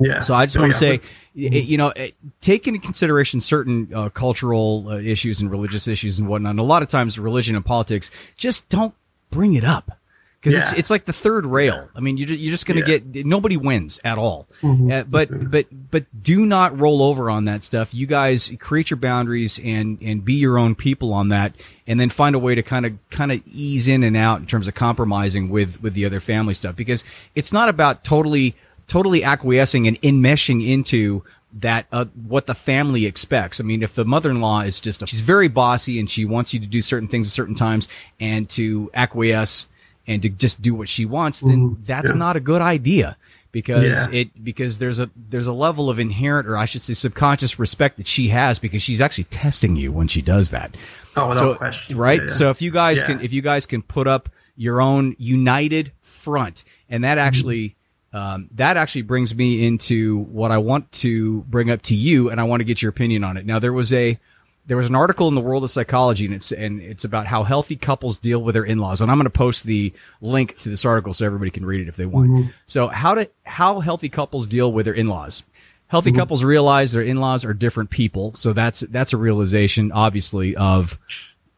Yeah. 0.00 0.20
So 0.20 0.34
I 0.34 0.46
just 0.46 0.56
Oh, 0.56 0.60
want 0.60 0.72
to 0.72 0.78
say, 0.78 1.00
you 1.34 1.76
know, 1.78 1.90
eh, 1.90 2.10
take 2.40 2.66
into 2.66 2.80
consideration 2.80 3.40
certain 3.40 3.90
uh, 3.94 4.08
cultural 4.08 4.86
uh, 4.88 4.96
issues 4.98 5.40
and 5.40 5.50
religious 5.50 5.86
issues 5.88 6.18
and 6.18 6.28
whatnot. 6.28 6.50
And 6.50 6.60
a 6.60 6.64
lot 6.64 6.82
of 6.82 6.88
times, 6.88 7.18
religion 7.18 7.56
and 7.56 7.64
politics 7.64 8.10
just 8.36 8.68
don't 8.68 8.94
bring 9.30 9.54
it 9.54 9.64
up 9.64 9.98
because 10.40 10.54
it's 10.54 10.72
Yeah. 10.72 10.78
it's 10.78 10.90
like 10.90 11.04
the 11.04 11.12
third 11.12 11.44
rail. 11.46 11.88
I 11.94 12.00
mean, 12.00 12.16
you're 12.16 12.28
ju- 12.28 12.34
you're 12.34 12.50
just 12.52 12.64
going 12.66 12.82
to 12.82 12.90
Yeah. 12.90 12.98
get 12.98 13.26
nobody 13.26 13.56
wins 13.56 14.00
at 14.04 14.18
all. 14.18 14.48
Mm-hmm. 14.62 14.90
Uh, 14.90 15.02
but 15.04 15.50
but 15.50 15.66
but 15.90 16.04
do 16.22 16.46
not 16.46 16.78
roll 16.78 17.02
over 17.02 17.28
on 17.30 17.44
that 17.46 17.62
stuff. 17.64 17.92
You 17.92 18.06
guys 18.06 18.50
create 18.58 18.90
your 18.90 18.96
boundaries 18.98 19.60
and 19.62 19.98
and 20.00 20.24
be 20.24 20.34
your 20.34 20.58
own 20.58 20.74
people 20.76 21.12
on 21.12 21.28
that, 21.28 21.54
and 21.86 21.98
then 22.00 22.08
find 22.10 22.34
a 22.34 22.38
way 22.38 22.54
to 22.54 22.62
kind 22.62 22.86
of 22.86 22.92
kind 23.10 23.30
of 23.32 23.40
ease 23.46 23.86
in 23.88 24.02
and 24.02 24.16
out 24.16 24.40
in 24.40 24.46
terms 24.46 24.66
of 24.68 24.74
compromising 24.74 25.50
with 25.50 25.82
with 25.82 25.94
the 25.94 26.04
other 26.04 26.20
family 26.20 26.54
stuff 26.54 26.74
because 26.76 27.04
it's 27.34 27.52
not 27.52 27.68
about 27.68 28.02
totally 28.04 28.54
totally 28.88 29.22
acquiescing 29.22 29.86
and 29.86 30.00
enmeshing 30.02 30.66
into 30.66 31.22
that 31.60 31.86
uh, 31.92 32.04
what 32.26 32.46
the 32.46 32.54
family 32.54 33.06
expects. 33.06 33.60
I 33.60 33.64
mean, 33.64 33.82
if 33.82 33.94
the 33.94 34.04
mother-in-law 34.04 34.62
is 34.62 34.80
just 34.80 35.02
a, 35.02 35.06
she's 35.06 35.20
very 35.20 35.48
bossy 35.48 35.98
and 35.98 36.10
she 36.10 36.24
wants 36.24 36.52
you 36.52 36.60
to 36.60 36.66
do 36.66 36.82
certain 36.82 37.08
things 37.08 37.26
at 37.26 37.32
certain 37.32 37.54
times 37.54 37.88
and 38.20 38.48
to 38.50 38.90
acquiesce 38.92 39.66
and 40.06 40.20
to 40.22 40.28
just 40.28 40.60
do 40.60 40.74
what 40.74 40.88
she 40.88 41.04
wants, 41.04 41.40
then 41.40 41.82
that's 41.86 42.10
yeah. 42.10 42.16
not 42.16 42.36
a 42.36 42.40
good 42.40 42.60
idea 42.60 43.16
because 43.52 44.08
Yeah. 44.08 44.20
it 44.20 44.44
because 44.44 44.78
there's 44.78 45.00
a 45.00 45.10
there's 45.30 45.46
a 45.46 45.52
level 45.52 45.88
of 45.88 45.98
inherent 45.98 46.46
or 46.46 46.56
I 46.56 46.66
should 46.66 46.82
say 46.82 46.94
subconscious 46.94 47.58
respect 47.58 47.96
that 47.96 48.06
she 48.06 48.28
has 48.28 48.58
because 48.58 48.82
she's 48.82 49.00
actually 49.00 49.24
testing 49.24 49.76
you 49.76 49.90
when 49.90 50.08
she 50.08 50.20
does 50.22 50.50
that. 50.50 50.76
Oh, 51.16 51.28
without 51.28 51.40
so, 51.40 51.54
question. 51.54 51.96
Right? 51.96 52.22
Yeah. 52.22 52.28
So 52.28 52.50
if 52.50 52.60
you 52.60 52.70
guys 52.70 53.02
can 53.02 53.20
if 53.20 53.32
you 53.32 53.42
guys 53.42 53.64
can 53.64 53.82
put 53.82 54.06
up 54.06 54.28
your 54.56 54.80
own 54.80 55.16
united 55.18 55.92
front 56.02 56.64
and 56.90 57.04
that 57.04 57.16
actually 57.16 57.74
um, 58.12 58.48
that 58.54 58.76
actually 58.76 59.02
brings 59.02 59.34
me 59.34 59.66
into 59.66 60.18
what 60.24 60.50
I 60.50 60.58
want 60.58 60.90
to 60.92 61.42
bring 61.42 61.70
up 61.70 61.82
to 61.82 61.94
you, 61.94 62.30
and 62.30 62.40
I 62.40 62.44
want 62.44 62.60
to 62.60 62.64
get 62.64 62.80
your 62.80 62.90
opinion 62.90 63.24
on 63.24 63.36
it. 63.36 63.44
Now, 63.44 63.58
there 63.58 63.72
was 63.72 63.92
a 63.92 64.18
there 64.66 64.76
was 64.76 64.86
an 64.86 64.94
article 64.94 65.28
in 65.28 65.34
the 65.34 65.40
world 65.40 65.64
of 65.64 65.70
psychology, 65.70 66.26
and 66.26 66.34
it's 66.34 66.52
and 66.52 66.80
it's 66.80 67.04
about 67.04 67.26
how 67.26 67.42
healthy 67.42 67.76
couples 67.76 68.16
deal 68.16 68.42
with 68.42 68.54
their 68.54 68.64
in-laws. 68.64 69.00
And 69.00 69.10
I'm 69.10 69.18
going 69.18 69.24
to 69.24 69.30
post 69.30 69.64
the 69.64 69.92
link 70.20 70.56
to 70.58 70.68
this 70.68 70.84
article 70.84 71.14
so 71.14 71.26
everybody 71.26 71.50
can 71.50 71.66
read 71.66 71.80
it 71.80 71.88
if 71.88 71.96
they 71.96 72.06
want. 72.06 72.30
So, 72.66 72.88
how 72.88 73.14
to 73.14 73.30
how 73.44 73.80
healthy 73.80 74.08
couples 74.08 74.46
deal 74.46 74.72
with 74.72 74.86
their 74.86 74.94
in-laws. 74.94 75.42
Healthy 75.88 76.12
couples 76.12 76.44
realize 76.44 76.92
their 76.92 77.02
in-laws 77.02 77.46
are 77.46 77.54
different 77.54 77.88
people, 77.88 78.34
so 78.34 78.52
that's 78.52 78.80
that's 78.80 79.14
a 79.14 79.16
realization, 79.16 79.90
obviously, 79.90 80.54
of 80.54 80.98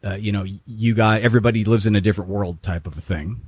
uh, 0.05 0.15
you 0.15 0.31
know 0.31 0.45
you 0.67 0.95
guys 0.95 1.23
everybody 1.25 1.65
lives 1.65 1.85
in 1.85 1.97
a 1.97 2.01
different 2.01 2.31
world 2.31 2.63
type 2.63 2.87
of 2.87 2.97
a 2.97 3.01
thing. 3.01 3.41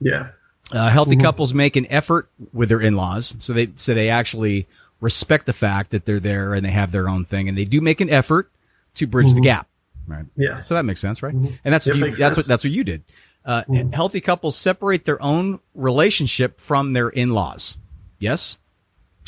yeah. 0.00 0.28
Uh, 0.72 0.88
healthy 0.88 1.16
couples 1.16 1.52
make 1.52 1.76
an 1.76 1.86
effort 1.90 2.28
with 2.52 2.68
their 2.68 2.80
in-laws, 2.80 3.34
so 3.38 3.52
they 3.52 3.70
so 3.76 3.92
they 3.94 4.08
actually 4.08 4.66
respect 5.00 5.46
the 5.46 5.52
fact 5.52 5.90
that 5.90 6.04
they're 6.04 6.20
there 6.20 6.54
and 6.54 6.64
they 6.64 6.70
have 6.70 6.92
their 6.92 7.08
own 7.08 7.24
thing, 7.24 7.48
and 7.48 7.56
they 7.58 7.64
do 7.64 7.80
make 7.80 8.00
an 8.00 8.10
effort 8.10 8.50
to 8.94 9.06
bridge 9.06 9.32
the 9.34 9.40
gap. 9.40 9.66
Right. 10.06 10.24
Yeah. 10.36 10.62
So 10.62 10.74
that 10.74 10.84
makes 10.84 11.00
sense, 11.00 11.22
right? 11.22 11.34
And 11.34 11.58
that's 11.64 11.86
what 11.86 11.96
you, 11.96 12.06
that's 12.08 12.18
sense. 12.18 12.36
what 12.36 12.46
that's 12.46 12.64
what 12.64 12.72
you 12.72 12.84
did. 12.84 13.02
Uh, 13.44 13.62
Healthy 13.92 14.20
couples 14.20 14.56
separate 14.56 15.04
their 15.06 15.20
own 15.22 15.60
relationship 15.74 16.60
from 16.60 16.92
their 16.92 17.08
in-laws. 17.08 17.76
Yes, 18.18 18.58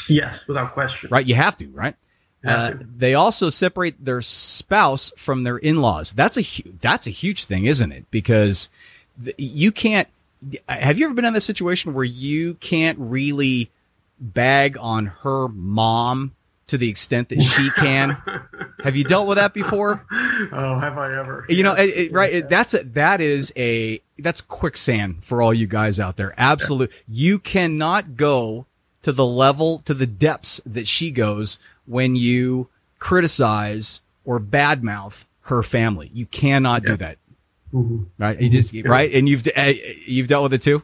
Yes, 0.09 0.41
without 0.47 0.75
question. 0.75 1.09
right. 1.11 1.25
You 1.27 1.35
have 1.35 1.57
to, 1.59 1.69
right? 1.69 1.95
Uh, 2.45 2.73
they 2.97 3.15
also 3.15 3.49
separate 3.51 4.05
their 4.05 4.21
spouse 4.21 5.13
from 5.17 5.45
their 5.45 5.59
in-laws. 5.59 6.13
That's 6.13 6.37
a 6.37 6.43
hu- 6.43 6.73
that's 6.81 7.07
a 7.07 7.11
huge 7.11 7.45
thing, 7.45 7.67
isn't 7.67 7.93
it? 7.93 8.05
Because 8.11 8.69
th- 9.23 9.37
you 9.39 9.71
can't. 9.71 10.09
Have 10.69 10.99
you 10.99 11.07
ever 11.07 11.15
been 11.15 11.25
in 11.25 11.33
this 11.35 11.45
situation 11.45 11.95
where 11.95 12.05
you 12.05 12.55
can't 12.55 12.99
really 12.99 13.71
bag 14.19 14.77
on 14.81 15.07
her 15.07 15.49
mom 15.49 16.33
to 16.69 16.79
the 16.79 16.89
extent 16.89 17.29
that 17.29 17.41
she 17.43 17.71
can? 17.71 18.17
have 18.85 18.97
you 18.97 19.05
dealt 19.05 19.27
with 19.29 19.37
that 19.39 19.55
before? 19.55 20.05
Oh, 20.53 20.79
have 20.81 20.99
I 20.99 21.17
ever? 21.19 21.47
You 21.49 21.63
know, 21.63 21.75
it, 21.75 21.89
it- 21.91 22.13
right? 22.13 22.33
It, 22.33 22.49
that's 22.49 22.75
a, 22.75 22.83
that 22.85 23.21
is 23.21 23.53
a 23.57 24.01
that's 24.19 24.41
quicksand 24.41 25.25
for 25.25 25.43
all 25.43 25.55
you 25.55 25.67
guys 25.67 26.01
out 26.01 26.17
there. 26.17 26.35
Absolute. 26.37 26.91
You 27.09 27.39
cannot 27.39 28.17
go 28.17 28.67
to 29.03 29.13
the 29.13 29.27
level 29.27 29.81
to 29.85 29.95
the 29.95 30.07
depths 30.07 30.61
that 30.67 30.87
she 30.89 31.11
goes 31.11 31.59
when 31.87 32.15
you 32.17 32.69
criticize 32.99 34.01
or 34.25 34.39
badmouth 34.41 35.25
her 35.43 35.63
family. 35.63 36.09
You 36.15 36.27
cannot 36.27 36.85
do 36.85 36.97
that. 36.97 37.19
Mhm. 37.73 38.07
Right? 38.19 38.41
You 38.41 38.51
just 38.51 38.75
right, 38.85 39.13
and 39.13 39.29
you've 39.29 39.47
uh, 39.57 39.73
you've 40.07 40.29
dealt 40.29 40.45
with 40.45 40.53
it 40.53 40.63
too. 40.63 40.83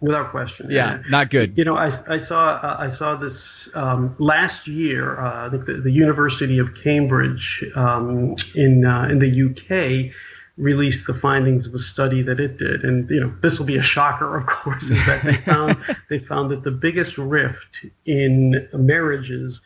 Without 0.00 0.30
question. 0.30 0.70
Yeah, 0.70 1.02
not 1.08 1.28
good. 1.28 1.58
You 1.58 1.64
know, 1.64 1.76
I, 1.76 1.90
I 2.08 2.18
saw 2.18 2.50
uh, 2.50 2.76
I 2.78 2.88
saw 2.88 3.16
this 3.16 3.68
um, 3.74 4.14
last 4.20 4.68
year. 4.68 5.18
Uh, 5.18 5.46
I 5.46 5.50
think 5.50 5.66
the, 5.66 5.80
the, 5.82 5.90
University 5.90 6.58
of 6.58 6.68
Cambridge 6.84 7.64
um, 7.74 8.36
in 8.54 8.84
uh, 8.84 9.08
in 9.10 9.18
the 9.18 9.26
UK 9.26 10.12
released 10.56 11.04
the 11.06 11.14
findings 11.14 11.66
of 11.66 11.74
a 11.74 11.78
study 11.78 12.22
that 12.22 12.38
it 12.38 12.58
did, 12.58 12.84
and 12.84 13.10
you 13.10 13.20
know 13.20 13.34
this 13.42 13.58
will 13.58 13.66
be 13.66 13.76
a 13.76 13.82
shocker, 13.82 14.36
of 14.36 14.46
course, 14.46 14.84
is 14.84 15.04
that 15.06 15.24
they 15.24 15.36
found 15.44 15.76
they 16.08 16.20
found 16.20 16.52
that 16.52 16.62
the 16.62 16.70
biggest 16.70 17.18
rift 17.18 17.86
in 18.06 18.68
marriages 18.72 19.60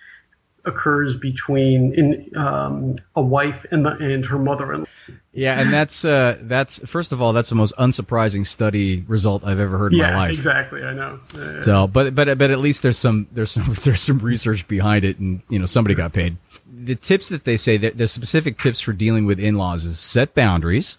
occurs 0.64 1.16
between 1.16 1.94
in 1.94 2.36
um, 2.36 2.96
a 3.16 3.22
wife 3.22 3.66
and 3.70 3.84
the, 3.84 3.90
and 3.90 4.24
her 4.24 4.38
mother-in-law. 4.38 4.86
Yeah, 5.34 5.58
and 5.58 5.72
that's 5.72 6.04
uh, 6.04 6.38
that's 6.42 6.78
first 6.80 7.10
of 7.12 7.22
all, 7.22 7.32
that's 7.32 7.48
the 7.48 7.54
most 7.54 7.74
unsurprising 7.78 8.46
study 8.46 9.00
result 9.08 9.42
I've 9.44 9.60
ever 9.60 9.78
heard 9.78 9.94
in 9.94 10.00
yeah, 10.00 10.10
my 10.10 10.16
life. 10.16 10.34
exactly. 10.34 10.82
I 10.82 10.92
know. 10.92 11.20
Uh, 11.34 11.60
so, 11.62 11.86
but 11.86 12.14
but 12.14 12.36
but 12.36 12.50
at 12.50 12.58
least 12.58 12.82
there's 12.82 12.98
some 12.98 13.26
there's 13.32 13.50
some 13.50 13.74
there's 13.82 14.02
some 14.02 14.18
research 14.18 14.68
behind 14.68 15.04
it, 15.04 15.18
and 15.18 15.40
you 15.48 15.58
know 15.58 15.66
somebody 15.66 15.94
got 15.94 16.12
paid. 16.12 16.36
The 16.70 16.96
tips 16.96 17.30
that 17.30 17.44
they 17.44 17.56
say 17.56 17.78
that 17.78 17.96
the 17.96 18.06
specific 18.06 18.58
tips 18.58 18.80
for 18.80 18.92
dealing 18.92 19.24
with 19.24 19.38
in-laws 19.38 19.84
is 19.84 19.98
set 19.98 20.34
boundaries. 20.34 20.98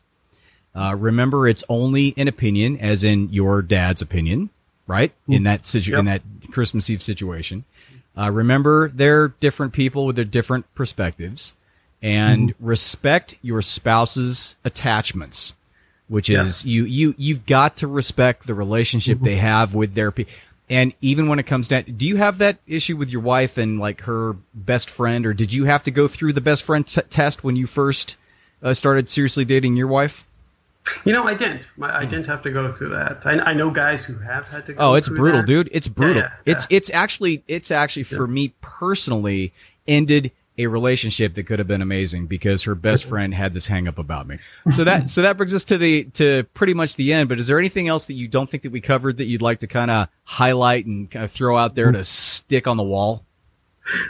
Uh, 0.76 0.96
remember, 0.96 1.48
it's 1.48 1.64
only 1.70 2.16
an 2.18 2.28
opinion, 2.28 2.80
as 2.80 3.04
in 3.04 3.32
your 3.32 3.62
dad's 3.62 4.02
opinion, 4.02 4.50
right? 4.88 5.12
In 5.28 5.40
hmm. 5.40 5.44
that 5.44 5.68
situ- 5.68 5.92
yep. 5.92 6.00
in 6.00 6.06
that 6.06 6.22
Christmas 6.52 6.90
Eve 6.90 7.04
situation. 7.04 7.66
Uh, 8.18 8.32
remember, 8.32 8.90
they're 8.94 9.30
different 9.40 9.74
people 9.74 10.06
with 10.06 10.16
their 10.16 10.26
different 10.26 10.66
perspectives 10.76 11.54
and 12.02 12.50
mm-hmm. 12.50 12.66
respect 12.66 13.36
your 13.42 13.62
spouse's 13.62 14.56
attachments, 14.64 15.56
which 16.08 16.30
is 16.30 16.64
you, 16.66 16.86
you, 16.86 17.16
you've 17.18 17.46
got 17.46 17.78
to 17.78 17.88
respect 17.88 18.46
the 18.46 18.54
relationship 18.54 19.18
mm-hmm. 19.18 19.26
they 19.26 19.36
have 19.38 19.74
with 19.74 19.96
their 19.96 20.12
people. 20.12 20.34
And 20.70 20.94
even 21.02 21.28
when 21.28 21.40
it 21.40 21.44
comes 21.44 21.68
down, 21.68 21.84
do 21.84 22.06
you 22.06 22.18
have 22.18 22.38
that 22.38 22.58
issue 22.68 22.98
with 22.98 23.10
your 23.10 23.22
wife 23.22 23.58
and 23.58 23.80
like 23.80 24.02
her 24.02 24.36
best 24.54 24.90
friend, 24.90 25.26
or 25.26 25.34
did 25.34 25.52
you 25.52 25.66
have 25.66 25.84
to 25.84 25.92
go 25.92 26.08
through 26.08 26.34
the 26.34 26.42
best 26.42 26.64
friend 26.64 26.86
t- 26.88 27.02
test 27.10 27.44
when 27.44 27.56
you 27.56 27.68
first 27.68 28.16
uh, 28.62 28.74
started 28.74 29.10
seriously 29.10 29.46
dating 29.46 29.76
your 29.76 29.88
wife? 29.88 30.26
You 31.06 31.14
know, 31.14 31.24
I 31.26 31.34
didn't. 31.34 31.62
I 31.82 32.06
didn't 32.06 32.26
have 32.26 32.44
to 32.44 32.52
go 32.52 32.72
through 32.72 32.90
that. 32.90 33.22
I, 33.26 33.32
I 33.40 33.54
know 33.54 33.70
guys 33.70 34.04
who 34.04 34.18
have 34.20 34.46
had 34.46 34.66
to. 34.66 34.74
go 34.74 34.92
Oh, 34.92 34.94
it's 34.96 35.08
brutal, 35.08 35.42
that. 35.42 35.48
dude. 35.48 35.70
It's 35.72 35.88
brutal. 35.88 36.24
Yeah, 36.24 36.30
yeah, 36.46 36.54
it's 36.54 36.68
it's 36.70 36.90
actually 36.90 37.44
it's 37.48 37.72
actually 37.72 38.04
for 38.04 38.28
me 38.28 38.54
personally 38.62 39.54
ended 39.88 40.32
a 40.58 40.68
relationship 40.68 41.34
that 41.34 41.44
could 41.44 41.58
have 41.58 41.68
been 41.68 41.82
amazing 41.82 42.28
because 42.28 42.62
her 42.64 42.76
best 42.76 43.06
friend 43.06 43.34
had 43.34 43.54
this 43.56 43.66
hang 43.66 43.88
up 43.88 43.98
about 43.98 44.28
me. 44.28 44.38
So 44.72 44.84
that 44.84 45.10
so 45.10 45.22
that 45.24 45.38
brings 45.38 45.54
us 45.54 45.64
to 45.66 45.78
the 45.78 46.04
to 46.16 46.44
pretty 46.54 46.74
much 46.74 46.96
the 46.96 47.14
end. 47.14 47.30
But 47.30 47.40
is 47.40 47.48
there 47.48 47.58
anything 47.60 47.88
else 47.88 48.06
that 48.06 48.14
you 48.14 48.28
don't 48.28 48.50
think 48.50 48.64
that 48.64 48.72
we 48.72 48.82
covered 48.82 49.18
that 49.18 49.26
you'd 49.26 49.42
like 49.42 49.60
to 49.62 49.68
kind 49.68 49.90
of 49.90 50.10
highlight 50.26 50.86
and 50.86 51.10
kind 51.10 51.26
of 51.26 51.32
throw 51.32 51.58
out 51.58 51.76
there 51.76 51.92
to 51.92 52.04
stick 52.04 52.68
on 52.68 52.78
the 52.78 52.84
wall? 52.84 53.24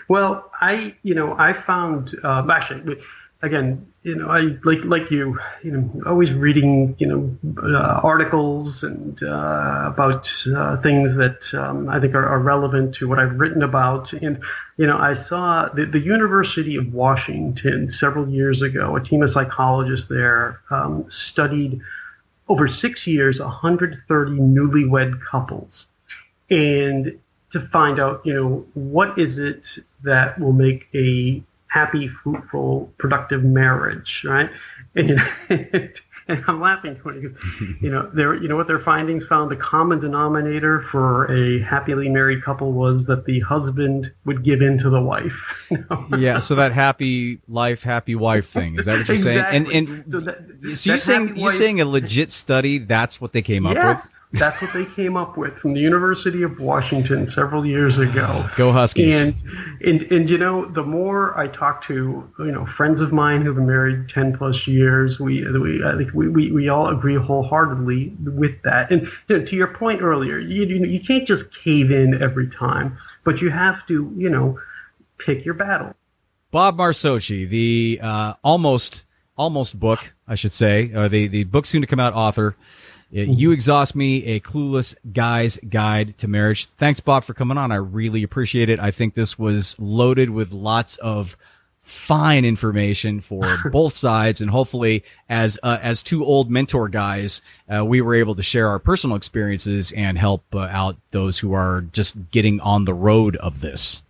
Well, 0.07 0.51
I 0.59 0.95
you 1.03 1.15
know 1.15 1.33
I 1.37 1.53
found 1.53 2.15
uh, 2.23 2.45
actually 2.51 2.97
again 3.43 3.93
you 4.03 4.15
know, 4.15 4.27
I 4.27 4.57
like 4.65 4.83
like 4.83 5.09
you, 5.11 5.39
you 5.63 5.71
know, 5.71 6.01
always 6.05 6.33
reading, 6.33 6.95
you 6.99 7.07
know, 7.07 7.37
uh, 7.63 8.01
articles 8.03 8.83
and 8.83 9.17
uh, 9.23 9.83
about 9.87 10.27
uh, 10.53 10.81
things 10.81 11.15
that 11.15 11.47
um, 11.53 11.87
I 11.87 12.01
think 12.01 12.13
are, 12.13 12.27
are, 12.27 12.39
relevant 12.39 12.95
to 12.95 13.07
what 13.07 13.17
I've 13.17 13.39
written 13.39 13.63
about. 13.63 14.11
And 14.11 14.43
you 14.75 14.87
know, 14.87 14.97
I 14.97 15.13
saw 15.13 15.69
the, 15.73 15.85
the 15.85 15.99
University 15.99 16.75
of 16.75 16.93
Washington 16.93 17.93
several 17.93 18.27
years 18.27 18.61
ago. 18.61 18.97
A 18.97 19.01
team 19.01 19.23
of 19.23 19.29
psychologists 19.29 20.09
there 20.09 20.59
um, 20.69 21.05
studied 21.07 21.79
over 22.49 22.67
six 22.67 23.07
years 23.07 23.39
130 23.39 24.31
newlywed 24.31 25.21
couples, 25.23 25.85
and 26.49 27.17
to 27.53 27.69
find 27.71 28.01
out, 28.01 28.21
you 28.25 28.33
know, 28.33 28.65
what 28.73 29.17
is 29.17 29.37
it 29.37 29.65
that 30.03 30.37
will 30.41 30.51
make 30.51 30.89
a 30.93 31.41
happy, 31.73 32.07
fruitful, 32.23 32.93
productive 32.99 33.43
marriage, 33.43 34.23
right? 34.25 34.49
And, 34.95 35.09
you 35.09 35.15
know, 35.15 35.27
and 36.27 36.43
I'm 36.47 36.61
laughing 36.61 36.99
when 37.01 37.35
you, 37.81 37.89
know, 37.89 38.11
there, 38.13 38.35
you 38.35 38.47
know 38.47 38.55
what 38.55 38.67
their 38.67 38.79
findings 38.79 39.25
found? 39.25 39.49
The 39.49 39.55
common 39.55 39.99
denominator 39.99 40.85
for 40.91 41.25
a 41.33 41.63
happily 41.63 42.09
married 42.09 42.43
couple 42.43 42.73
was 42.73 43.07
that 43.07 43.25
the 43.25 43.39
husband 43.39 44.13
would 44.23 44.45
give 44.45 44.61
in 44.61 44.77
to 44.79 44.89
the 44.89 45.01
wife. 45.01 45.33
Yeah, 46.17 46.39
so 46.39 46.55
that 46.55 46.73
happy 46.73 47.39
life, 47.47 47.81
happy 47.81 48.15
wife 48.15 48.49
thing 48.49 48.77
is 48.77 48.85
that 48.85 48.99
what 48.99 49.07
you're 49.07 49.15
exactly. 49.15 49.65
saying? 49.65 49.85
And 49.85 49.89
and 49.89 50.11
so, 50.11 50.19
that, 50.19 50.37
so 50.77 50.91
you 50.91 50.97
saying 50.97 51.37
you're 51.37 51.51
saying 51.51 51.81
a 51.81 51.85
legit 51.85 52.31
study? 52.31 52.77
That's 52.77 53.19
what 53.19 53.31
they 53.31 53.41
came 53.41 53.65
up 53.65 53.75
with. 53.75 54.13
That's 54.33 54.59
what 54.63 54.73
they 54.73 54.85
came 54.85 55.15
up 55.15 55.37
with 55.37 55.55
from 55.59 55.75
the 55.75 55.79
University 55.79 56.41
of 56.41 56.59
Washington 56.59 57.29
several 57.29 57.63
years 57.63 57.99
ago. 57.99 58.49
Go 58.55 58.71
Huskies! 58.71 59.13
And 59.13 59.35
and 59.81 60.01
and 60.11 60.27
you 60.27 60.39
know, 60.39 60.65
the 60.65 60.81
more 60.81 61.37
I 61.37 61.47
talk 61.47 61.85
to 61.85 62.27
you 62.39 62.51
know 62.51 62.65
friends 62.65 62.99
of 62.99 63.13
mine 63.13 63.43
who've 63.43 63.55
been 63.55 63.67
married 63.67 64.09
ten 64.09 64.35
plus 64.35 64.65
years, 64.65 65.19
we 65.19 65.47
we 65.59 65.83
I 65.85 65.95
think 65.95 66.13
we, 66.15 66.29
we, 66.29 66.51
we 66.51 66.67
all 66.67 66.87
agree 66.87 67.15
wholeheartedly 67.15 68.13
with 68.23 68.59
that. 68.63 68.91
And 68.91 69.07
you 69.27 69.37
know, 69.37 69.45
to 69.45 69.55
your 69.55 69.67
point 69.67 70.01
earlier, 70.01 70.39
you 70.39 70.65
you, 70.65 70.99
can't 70.99 71.27
just 71.27 71.45
cave 71.63 71.91
in 71.91 72.19
every 72.23 72.49
time, 72.49 72.97
but 73.23 73.39
you 73.39 73.51
have 73.51 73.85
to 73.87 74.11
you 74.17 74.29
know 74.31 74.59
pick 75.19 75.45
your 75.45 75.53
battle. 75.53 75.93
Bob 76.49 76.77
Marsocci, 76.77 77.47
the 77.47 77.99
uh, 78.01 78.33
almost 78.43 79.03
almost 79.37 79.79
book, 79.79 80.13
I 80.27 80.33
should 80.33 80.53
say, 80.53 80.91
or 80.95 81.07
the 81.07 81.27
the 81.27 81.43
book 81.43 81.67
soon 81.67 81.81
to 81.81 81.87
come 81.87 81.99
out 81.99 82.13
author. 82.13 82.55
You 83.13 83.51
Exhaust 83.51 83.95
Me, 83.95 84.25
a 84.25 84.39
clueless 84.39 84.95
guy's 85.13 85.57
guide 85.69 86.17
to 86.17 86.27
marriage. 86.27 86.67
Thanks, 86.77 86.99
Bob, 86.99 87.23
for 87.23 87.33
coming 87.33 87.57
on. 87.57 87.71
I 87.71 87.75
really 87.75 88.23
appreciate 88.23 88.69
it. 88.69 88.79
I 88.79 88.91
think 88.91 89.13
this 89.13 89.37
was 89.37 89.75
loaded 89.77 90.31
with 90.31 90.51
lots 90.51 90.95
of 90.97 91.37
fine 91.83 92.43
information 92.45 93.21
for 93.21 93.59
both 93.71 93.93
sides, 93.93 94.41
and 94.41 94.49
hopefully, 94.49 95.03
as 95.29 95.59
uh, 95.61 95.77
as 95.81 96.01
two 96.01 96.25
old 96.25 96.49
mentor 96.49 96.89
guys, 96.89 97.41
uh, 97.73 97.85
we 97.85 98.01
were 98.01 98.15
able 98.15 98.35
to 98.35 98.43
share 98.43 98.67
our 98.69 98.79
personal 98.79 99.15
experiences 99.15 99.91
and 99.91 100.17
help 100.17 100.43
uh, 100.53 100.61
out 100.71 100.97
those 101.11 101.37
who 101.37 101.53
are 101.53 101.81
just 101.91 102.31
getting 102.31 102.59
on 102.61 102.85
the 102.85 102.93
road 102.93 103.35
of 103.37 103.61
this. 103.61 104.01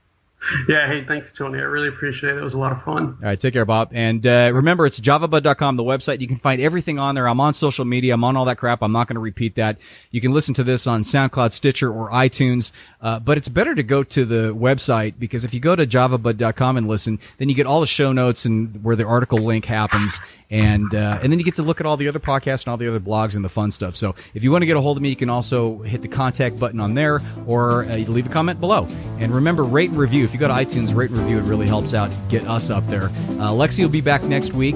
Yeah, 0.67 0.87
hey, 0.87 1.05
thanks, 1.05 1.31
Tony. 1.33 1.59
I 1.59 1.63
really 1.63 1.87
appreciate 1.87 2.35
it. 2.35 2.37
It 2.37 2.43
was 2.43 2.53
a 2.53 2.57
lot 2.57 2.71
of 2.71 2.83
fun. 2.83 3.05
All 3.05 3.15
right, 3.21 3.39
take 3.39 3.53
care, 3.53 3.65
Bob. 3.65 3.89
And 3.91 4.25
uh, 4.25 4.51
remember, 4.53 4.85
it's 4.85 4.99
javabud.com, 4.99 5.75
the 5.77 5.83
website. 5.83 6.19
You 6.21 6.27
can 6.27 6.39
find 6.39 6.61
everything 6.61 6.99
on 6.99 7.15
there. 7.15 7.27
I'm 7.27 7.39
on 7.39 7.53
social 7.53 7.85
media. 7.85 8.13
I'm 8.13 8.23
on 8.23 8.37
all 8.37 8.45
that 8.45 8.57
crap. 8.57 8.81
I'm 8.81 8.91
not 8.91 9.07
going 9.07 9.15
to 9.15 9.21
repeat 9.21 9.55
that. 9.55 9.77
You 10.11 10.21
can 10.21 10.31
listen 10.31 10.53
to 10.55 10.63
this 10.63 10.87
on 10.87 11.03
SoundCloud, 11.03 11.51
Stitcher, 11.51 11.91
or 11.91 12.09
iTunes. 12.11 12.71
Uh, 13.01 13.19
but 13.19 13.37
it's 13.37 13.49
better 13.49 13.75
to 13.75 13.83
go 13.83 14.03
to 14.03 14.25
the 14.25 14.55
website 14.55 15.15
because 15.19 15.43
if 15.43 15.53
you 15.53 15.59
go 15.59 15.75
to 15.75 15.85
javabud.com 15.85 16.77
and 16.77 16.87
listen, 16.87 17.19
then 17.37 17.49
you 17.49 17.55
get 17.55 17.65
all 17.65 17.81
the 17.81 17.87
show 17.87 18.13
notes 18.13 18.45
and 18.45 18.83
where 18.83 18.95
the 18.95 19.05
article 19.05 19.39
link 19.39 19.65
happens, 19.65 20.19
and 20.53 20.93
uh, 20.93 21.19
and 21.23 21.31
then 21.31 21.39
you 21.39 21.45
get 21.45 21.55
to 21.55 21.63
look 21.63 21.79
at 21.79 21.87
all 21.87 21.97
the 21.97 22.07
other 22.07 22.19
podcasts 22.19 22.65
and 22.65 22.67
all 22.69 22.77
the 22.77 22.87
other 22.87 22.99
blogs 22.99 23.35
and 23.35 23.43
the 23.43 23.49
fun 23.49 23.71
stuff. 23.71 23.95
So 23.95 24.13
if 24.35 24.43
you 24.43 24.51
want 24.51 24.61
to 24.61 24.67
get 24.67 24.77
a 24.77 24.81
hold 24.81 24.97
of 24.97 25.03
me, 25.03 25.09
you 25.09 25.15
can 25.15 25.29
also 25.29 25.79
hit 25.79 26.03
the 26.03 26.07
contact 26.07 26.59
button 26.59 26.79
on 26.79 26.93
there 26.93 27.21
or 27.47 27.85
uh, 27.85 27.97
leave 27.97 28.27
a 28.27 28.29
comment 28.29 28.59
below. 28.59 28.87
And 29.19 29.33
remember, 29.33 29.63
rate 29.63 29.89
and 29.89 29.97
review. 29.97 30.23
If 30.23 30.31
you 30.31 30.39
go 30.39 30.47
to 30.47 30.53
iTunes, 30.53 30.95
rate 30.95 31.09
and 31.09 31.17
review. 31.19 31.39
It 31.39 31.43
really 31.43 31.65
helps 31.65 31.95
out 31.95 32.11
get 32.29 32.45
us 32.47 32.69
up 32.69 32.85
there. 32.87 33.05
Uh, 33.05 33.49
Lexi 33.49 33.79
will 33.79 33.89
be 33.89 34.01
back 34.01 34.21
next 34.23 34.53
week. 34.53 34.75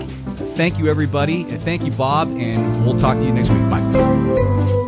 Thank 0.55 0.79
you, 0.79 0.87
everybody. 0.87 1.43
Thank 1.43 1.83
you, 1.83 1.91
Bob, 1.91 2.27
and 2.29 2.83
we'll 2.83 2.99
talk 2.99 3.17
to 3.17 3.23
you 3.23 3.31
next 3.31 3.49
week. 3.49 3.69
Bye. 3.69 4.86